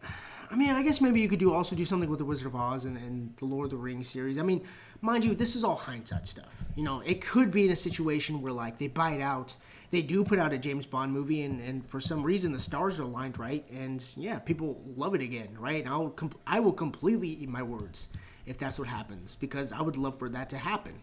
I 0.52 0.56
mean, 0.56 0.70
I 0.70 0.84
guess 0.84 1.02
maybe 1.02 1.22
you 1.22 1.28
could 1.28 1.40
do 1.40 1.54
also 1.54 1.76
do 1.76 1.86
something 1.86 2.10
with 2.10 2.20
the 2.20 2.26
Wizard 2.26 2.48
of 2.48 2.56
Oz 2.56 2.86
and, 2.86 2.98
and 2.98 3.36
the 3.38 3.46
Lord 3.46 3.66
of 3.66 3.72
the 3.72 3.78
Rings 3.78 4.08
series. 4.08 4.38
I 4.38 4.44
mean, 4.44 4.64
mind 5.02 5.26
you, 5.26 5.34
this 5.34 5.56
is 5.56 5.64
all 5.64 5.76
hindsight 5.76 6.28
stuff. 6.28 6.64
You 6.76 6.84
know, 6.84 7.02
it 7.02 7.22
could 7.22 7.52
be 7.52 7.66
in 7.66 7.72
a 7.72 7.76
situation 7.76 8.42
where 8.42 8.54
like 8.54 8.78
they 8.78 8.88
buy 8.88 9.12
it 9.12 9.22
out 9.22 9.58
they 9.92 10.02
do 10.02 10.24
put 10.24 10.40
out 10.40 10.54
a 10.54 10.58
James 10.58 10.86
Bond 10.86 11.12
movie, 11.12 11.44
and, 11.44 11.62
and 11.62 11.86
for 11.86 12.00
some 12.00 12.24
reason 12.24 12.52
the 12.52 12.60
stars 12.60 13.00
are 13.00 13.04
aligned 13.04 13.38
right, 13.38 13.66
and 13.72 14.04
yeah, 14.18 14.40
people 14.40 14.82
love 14.96 15.16
it 15.16 15.22
again, 15.22 15.50
right? 15.60 15.84
And 15.84 15.94
I'll 15.94 16.10
com- 16.10 16.34
I 16.46 16.60
will 16.60 16.74
completely 16.74 17.30
eat 17.30 17.50
my 17.50 17.64
words 17.64 18.08
if 18.46 18.58
that's 18.58 18.78
what 18.78 18.88
happens 18.88 19.36
because 19.36 19.72
I 19.72 19.82
would 19.82 19.98
love 19.98 20.18
for 20.20 20.30
that 20.30 20.50
to 20.52 20.58
happen. 20.58 21.00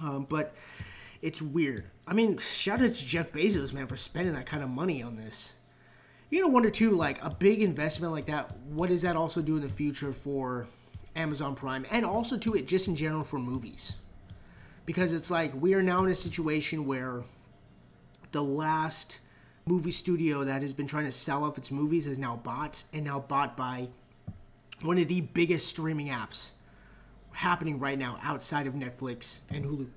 Um, 0.00 0.26
but 0.28 0.54
it's 1.22 1.40
weird. 1.40 1.84
I 2.06 2.12
mean, 2.12 2.36
shout 2.38 2.82
out 2.82 2.92
to 2.92 3.06
Jeff 3.06 3.32
Bezos, 3.32 3.72
man, 3.72 3.86
for 3.86 3.96
spending 3.96 4.34
that 4.34 4.46
kind 4.46 4.62
of 4.62 4.68
money 4.68 5.02
on 5.02 5.16
this. 5.16 5.54
You 6.30 6.42
know, 6.42 6.48
wonder 6.48 6.70
too, 6.70 6.90
like 6.92 7.22
a 7.22 7.30
big 7.30 7.62
investment 7.62 8.12
like 8.12 8.26
that. 8.26 8.54
What 8.66 8.88
does 8.88 9.02
that 9.02 9.16
also 9.16 9.40
do 9.40 9.56
in 9.56 9.62
the 9.62 9.68
future 9.68 10.12
for 10.12 10.66
Amazon 11.16 11.54
Prime, 11.54 11.86
and 11.90 12.04
also 12.04 12.36
to 12.38 12.54
it 12.54 12.66
just 12.66 12.88
in 12.88 12.96
general 12.96 13.24
for 13.24 13.38
movies? 13.38 13.94
Because 14.84 15.12
it's 15.12 15.30
like 15.30 15.52
we 15.54 15.74
are 15.74 15.82
now 15.82 16.04
in 16.04 16.10
a 16.10 16.14
situation 16.14 16.86
where 16.86 17.24
the 18.34 18.42
last 18.42 19.20
movie 19.64 19.90
studio 19.90 20.44
that 20.44 20.60
has 20.60 20.72
been 20.74 20.86
trying 20.86 21.06
to 21.06 21.12
sell 21.12 21.44
off 21.44 21.56
its 21.56 21.70
movies 21.70 22.06
is 22.06 22.18
now 22.18 22.36
bought 22.36 22.84
and 22.92 23.04
now 23.04 23.18
bought 23.20 23.56
by 23.56 23.88
one 24.82 24.98
of 24.98 25.08
the 25.08 25.22
biggest 25.22 25.68
streaming 25.68 26.08
apps 26.08 26.50
happening 27.32 27.78
right 27.78 27.98
now 27.98 28.18
outside 28.22 28.66
of 28.66 28.74
Netflix 28.74 29.40
and 29.48 29.64
Hulu. 29.64 29.88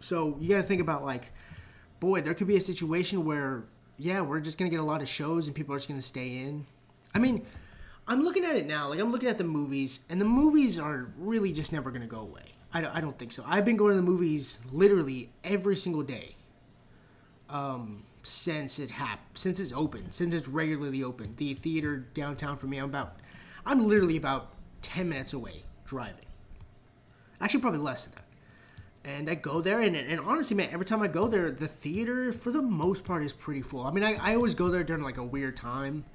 So 0.00 0.36
you 0.40 0.48
got 0.48 0.56
to 0.56 0.62
think 0.62 0.80
about 0.80 1.04
like 1.04 1.32
boy, 2.00 2.20
there 2.20 2.34
could 2.34 2.46
be 2.46 2.56
a 2.56 2.60
situation 2.60 3.24
where, 3.24 3.64
yeah, 3.96 4.20
we're 4.20 4.40
just 4.40 4.58
gonna 4.58 4.70
get 4.70 4.80
a 4.80 4.84
lot 4.84 5.00
of 5.02 5.08
shows 5.08 5.46
and 5.46 5.56
people 5.56 5.74
are 5.74 5.78
just 5.78 5.88
gonna 5.88 6.02
stay 6.02 6.38
in. 6.38 6.66
I 7.14 7.18
mean, 7.18 7.44
I'm 8.06 8.22
looking 8.22 8.44
at 8.44 8.56
it 8.56 8.66
now. 8.66 8.88
Like 8.90 9.00
I'm 9.00 9.10
looking 9.10 9.28
at 9.28 9.38
the 9.38 9.44
movies, 9.44 10.00
and 10.10 10.20
the 10.20 10.24
movies 10.24 10.78
are 10.78 11.12
really 11.16 11.52
just 11.52 11.72
never 11.72 11.90
gonna 11.90 12.06
go 12.06 12.20
away. 12.20 12.52
I 12.72 12.80
don't, 12.80 12.94
I 12.94 13.00
don't 13.00 13.18
think 13.18 13.32
so. 13.32 13.42
I've 13.46 13.64
been 13.64 13.76
going 13.76 13.92
to 13.92 13.96
the 13.96 14.02
movies 14.02 14.58
literally 14.70 15.30
every 15.44 15.76
single 15.76 16.02
day. 16.02 16.36
Um, 17.54 18.02
since 18.24 18.80
it 18.80 18.90
happened, 18.90 19.28
since 19.34 19.60
it's 19.60 19.72
open, 19.72 20.10
since 20.10 20.34
it's 20.34 20.48
regularly 20.48 21.04
open. 21.04 21.34
The 21.36 21.54
theater 21.54 21.98
downtown 22.12 22.56
for 22.56 22.66
me, 22.66 22.78
I'm 22.78 22.86
about, 22.86 23.18
I'm 23.64 23.86
literally 23.86 24.16
about 24.16 24.50
ten 24.82 25.08
minutes 25.08 25.32
away 25.32 25.62
driving. 25.86 26.24
Actually, 27.40 27.60
probably 27.60 27.78
less 27.78 28.06
than 28.06 28.14
that. 28.16 28.24
And 29.08 29.30
I 29.30 29.34
go 29.34 29.60
there, 29.60 29.80
and, 29.80 29.94
and 29.94 30.18
honestly, 30.18 30.56
man, 30.56 30.70
every 30.72 30.84
time 30.84 31.00
I 31.00 31.06
go 31.06 31.28
there, 31.28 31.52
the 31.52 31.68
theater, 31.68 32.32
for 32.32 32.50
the 32.50 32.62
most 32.62 33.04
part, 33.04 33.22
is 33.22 33.32
pretty 33.32 33.62
full. 33.62 33.86
I 33.86 33.92
mean, 33.92 34.02
I, 34.02 34.16
I 34.20 34.34
always 34.34 34.56
go 34.56 34.68
there 34.68 34.82
during 34.82 35.04
like 35.04 35.18
a 35.18 35.24
weird 35.24 35.56
time. 35.56 36.06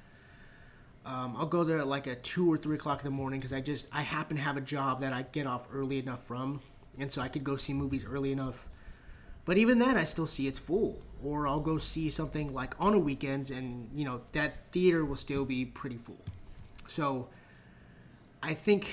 Um, 1.06 1.34
I'll 1.38 1.46
go 1.46 1.64
there 1.64 1.78
at 1.78 1.86
like 1.86 2.06
a 2.06 2.16
two 2.16 2.52
or 2.52 2.58
three 2.58 2.74
o'clock 2.74 2.98
in 3.00 3.04
the 3.04 3.10
morning 3.12 3.40
because 3.40 3.54
I 3.54 3.62
just 3.62 3.88
I 3.92 4.02
happen 4.02 4.36
to 4.36 4.42
have 4.42 4.58
a 4.58 4.60
job 4.60 5.00
that 5.00 5.14
I 5.14 5.22
get 5.22 5.46
off 5.46 5.68
early 5.72 5.98
enough 5.98 6.22
from, 6.22 6.60
and 6.98 7.10
so 7.10 7.22
I 7.22 7.28
could 7.28 7.44
go 7.44 7.56
see 7.56 7.72
movies 7.72 8.04
early 8.04 8.30
enough. 8.30 8.68
But 9.50 9.58
even 9.58 9.80
then, 9.80 9.96
I 9.96 10.04
still 10.04 10.28
see 10.28 10.46
it's 10.46 10.60
full. 10.60 11.02
Or 11.24 11.48
I'll 11.48 11.58
go 11.58 11.76
see 11.76 12.08
something 12.08 12.54
like 12.54 12.80
on 12.80 12.94
a 12.94 13.00
weekend, 13.00 13.50
and 13.50 13.90
you 13.92 14.04
know 14.04 14.20
that 14.30 14.70
theater 14.70 15.04
will 15.04 15.16
still 15.16 15.44
be 15.44 15.64
pretty 15.64 15.96
full. 15.96 16.22
So 16.86 17.28
I 18.44 18.54
think 18.54 18.86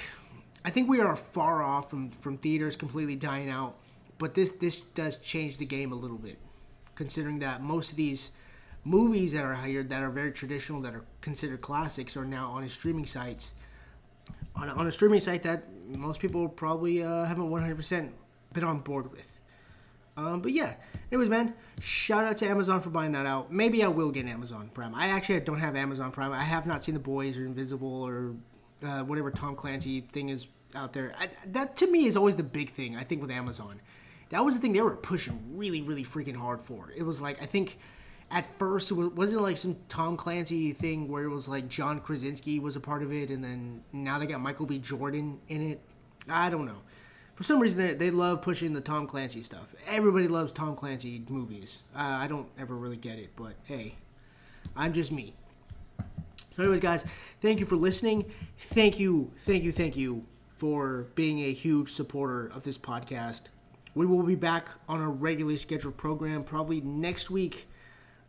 I 0.66 0.72
think 0.72 0.90
we 0.90 1.00
are 1.00 1.16
far 1.16 1.62
off 1.62 1.92
from 1.92 2.10
from 2.10 2.38
theaters 2.38 2.76
completely 2.76 3.16
dying 3.16 3.52
out 3.52 3.76
but 4.18 4.34
this 4.34 4.52
this 4.52 4.78
does 4.78 5.18
change 5.18 5.58
the 5.58 5.66
game 5.66 5.92
a 5.92 5.96
little 5.96 6.18
bit, 6.18 6.40
considering 6.96 7.40
that 7.40 7.62
most 7.62 7.92
of 7.92 7.98
these 7.98 8.32
movies 8.84 9.34
that 9.34 9.44
are 9.44 9.54
hired 9.54 9.90
that 9.90 10.02
are 10.02 10.10
very 10.10 10.32
traditional 10.32 10.82
that 10.82 10.96
are 10.96 11.04
considered 11.22 11.62
classics 11.62 12.16
are 12.18 12.26
now 12.26 12.50
on 12.52 12.64
a 12.64 12.70
streaming 12.70 13.06
sites 13.06 13.54
on 14.56 14.70
on 14.70 14.88
a 14.88 14.92
streaming 14.92 15.20
site 15.20 15.44
that 15.44 15.66
most 15.96 16.22
people 16.22 16.48
probably 16.50 17.04
uh, 17.04 17.26
haven't 17.26 17.50
100% 17.50 18.10
been 18.54 18.64
on 18.64 18.80
board 18.80 19.12
with. 19.12 19.37
Um, 20.18 20.42
but 20.42 20.52
yeah, 20.52 20.76
anyways, 21.12 21.30
man, 21.30 21.54
shout 21.80 22.26
out 22.26 22.38
to 22.38 22.48
Amazon 22.48 22.82
for 22.82 22.90
buying 22.90 23.12
that 23.14 23.26
out. 23.26 23.54
Maybe 23.54 23.84
I 23.84 23.88
will 23.88 24.12
get 24.12 24.26
an 24.26 24.32
Amazon 24.32 24.70
Prime. 24.74 24.96
I 24.96 25.08
actually 25.08 25.40
don't 25.42 25.60
have 25.60 25.76
Amazon 25.76 26.12
Prime. 26.12 26.32
I 26.34 26.44
have 26.44 26.66
not 26.66 26.84
seen 26.84 26.96
The 26.96 27.00
Boys 27.00 27.38
or 27.38 27.46
Invisible 27.46 28.04
or 28.04 28.36
uh, 28.84 29.04
whatever 29.04 29.32
Tom 29.32 29.56
Clancy 29.56 30.02
thing 30.02 30.30
is 30.30 30.48
out 30.76 30.92
there. 30.92 31.14
I, 31.18 31.30
that 31.48 31.78
to 31.78 31.88
me 31.88 32.08
is 32.08 32.18
always 32.18 32.36
the 32.36 32.44
big 32.44 32.72
thing. 32.72 32.98
I 32.98 33.04
think 33.04 33.22
with 33.22 33.32
Amazon 33.32 33.80
that 34.30 34.44
was 34.44 34.56
the 34.56 34.62
thing 34.62 34.74
they 34.74 34.82
were 34.82 34.96
pushing 34.96 35.40
really, 35.58 35.82
really 35.82 36.04
freaking 36.04 36.36
hard 36.36 36.62
for. 36.62 36.92
It 36.96 37.04
was 37.04 37.22
like 37.22 37.42
I 37.42 37.46
think 37.46 37.78
at 38.30 38.46
first 38.58 38.92
it 38.92 38.96
wasn't 38.96 39.42
like 39.42 39.58
some 39.58 39.78
Tom 39.88 40.18
Clancy 40.18 40.74
thing 40.74 41.08
where 41.08 41.24
it 41.24 41.30
was 41.30 41.48
like 41.48 41.70
John 41.70 42.02
Krasinski 42.02 42.60
was 42.60 42.76
a 42.76 42.80
part 42.80 43.04
of 43.04 43.12
it, 43.12 43.30
and 43.30 43.44
then 43.44 43.84
now 43.94 44.20
they 44.20 44.26
got 44.26 44.42
Michael 44.42 44.66
B. 44.66 44.80
Jordan 44.80 45.40
in 45.48 45.72
it. 45.72 45.82
I 46.30 46.50
don't 46.50 46.66
know. 46.66 46.82
For 47.38 47.44
some 47.44 47.60
reason, 47.60 47.78
they, 47.78 47.94
they 47.94 48.10
love 48.10 48.42
pushing 48.42 48.74
the 48.74 48.82
Tom 48.82 49.06
Clancy 49.06 49.44
stuff. 49.44 49.76
Everybody 49.88 50.28
loves 50.28 50.52
Tom 50.52 50.76
Clancy 50.76 51.24
movies. 51.30 51.84
Uh, 51.96 52.00
I 52.00 52.26
don't 52.26 52.48
ever 52.58 52.76
really 52.76 52.98
get 52.98 53.20
it, 53.20 53.30
but 53.36 53.54
hey, 53.66 53.94
I'm 54.76 54.92
just 54.92 55.12
me. 55.12 55.36
So, 56.56 56.64
anyways, 56.64 56.80
guys, 56.80 57.06
thank 57.40 57.60
you 57.60 57.68
for 57.68 57.76
listening. 57.76 58.26
Thank 58.58 59.00
you, 59.00 59.32
thank 59.38 59.62
you, 59.62 59.72
thank 59.72 59.96
you 59.96 60.26
for 60.50 61.10
being 61.14 61.38
a 61.42 61.54
huge 61.54 61.92
supporter 61.92 62.48
of 62.48 62.64
this 62.64 62.80
podcast. 62.80 63.42
We 63.94 64.08
will 64.08 64.24
be 64.24 64.34
back 64.34 64.70
on 64.90 65.00
a 65.00 65.08
regularly 65.08 65.58
scheduled 65.58 65.96
program 65.96 66.44
probably 66.44 66.82
next 66.82 67.30
week. 67.30 67.68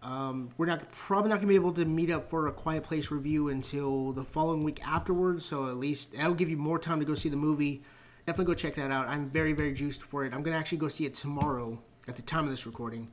Um, 0.03 0.51
we're 0.59 0.67
not 0.67 0.93
probably 0.93 1.31
not 1.31 1.37
gonna 1.37 1.49
be 1.49 1.55
able 1.55 1.73
to 1.73 1.87
meet 1.87 2.11
up 2.11 2.25
for 2.25 2.47
a 2.47 2.53
Quiet 2.53 2.83
Place 2.83 3.11
review 3.11 3.49
until 3.49 4.13
the 4.13 4.23
following 4.23 4.63
week 4.63 4.87
afterwards. 4.87 5.47
So 5.47 5.67
at 5.67 5.79
least 5.79 6.15
that'll 6.15 6.35
give 6.35 6.51
you 6.51 6.59
more 6.59 6.79
time 6.79 6.99
to 6.99 7.07
go 7.07 7.15
see 7.15 7.31
the 7.31 7.37
movie. 7.37 7.83
Definitely 8.29 8.53
go 8.53 8.59
check 8.59 8.75
that 8.75 8.91
out. 8.91 9.09
I'm 9.09 9.31
very 9.31 9.55
very 9.55 9.73
juiced 9.73 10.03
for 10.03 10.27
it. 10.27 10.35
I'm 10.35 10.43
gonna 10.43 10.59
actually 10.59 10.77
go 10.77 10.89
see 10.89 11.07
it 11.07 11.15
tomorrow 11.15 11.79
at 12.07 12.15
the 12.15 12.21
time 12.21 12.45
of 12.45 12.51
this 12.51 12.67
recording, 12.67 13.09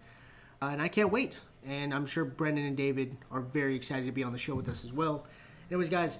uh, 0.62 0.65
and 0.65 0.82
I 0.82 0.89
can't 0.89 1.10
wait. 1.10 1.39
And 1.65 1.93
I'm 1.93 2.06
sure 2.06 2.25
Brendan 2.25 2.65
and 2.65 2.75
David 2.75 3.15
are 3.32 3.39
very 3.39 3.78
excited 3.78 4.08
to 4.08 4.12
be 4.12 4.25
on 4.25 4.34
the 4.34 4.38
show 4.38 4.56
with 4.56 4.67
us 4.67 4.84
as 4.84 4.91
well. 4.91 5.25
Anyways, 5.71 5.89
guys 5.89 6.19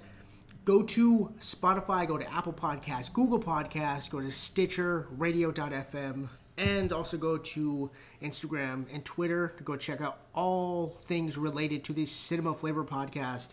go 0.64 0.82
to 0.82 1.30
Spotify, 1.38 2.08
go 2.08 2.16
to 2.16 2.32
Apple 2.32 2.54
Podcasts, 2.54 3.12
Google 3.12 3.38
Podcasts, 3.38 4.10
go 4.10 4.18
to 4.18 4.30
Stitcher, 4.32 5.08
radio.fm, 5.10 6.30
and 6.56 6.90
also 6.90 7.18
go 7.18 7.36
to 7.36 7.90
Instagram 8.22 8.86
and 8.94 9.04
Twitter 9.04 9.52
to 9.58 9.62
go 9.62 9.76
check 9.76 10.00
out 10.00 10.20
all 10.34 10.86
things 11.02 11.36
related 11.36 11.84
to 11.84 11.92
the 11.92 12.06
Cinema 12.06 12.54
Flavor 12.54 12.82
podcast. 12.82 13.52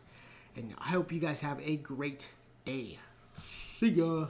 And 0.55 0.73
I 0.79 0.91
hope 0.91 1.11
you 1.11 1.19
guys 1.19 1.41
have 1.41 1.59
a 1.67 1.75
great 1.75 2.29
day. 2.63 2.99
See 3.33 3.89
ya. 3.89 4.27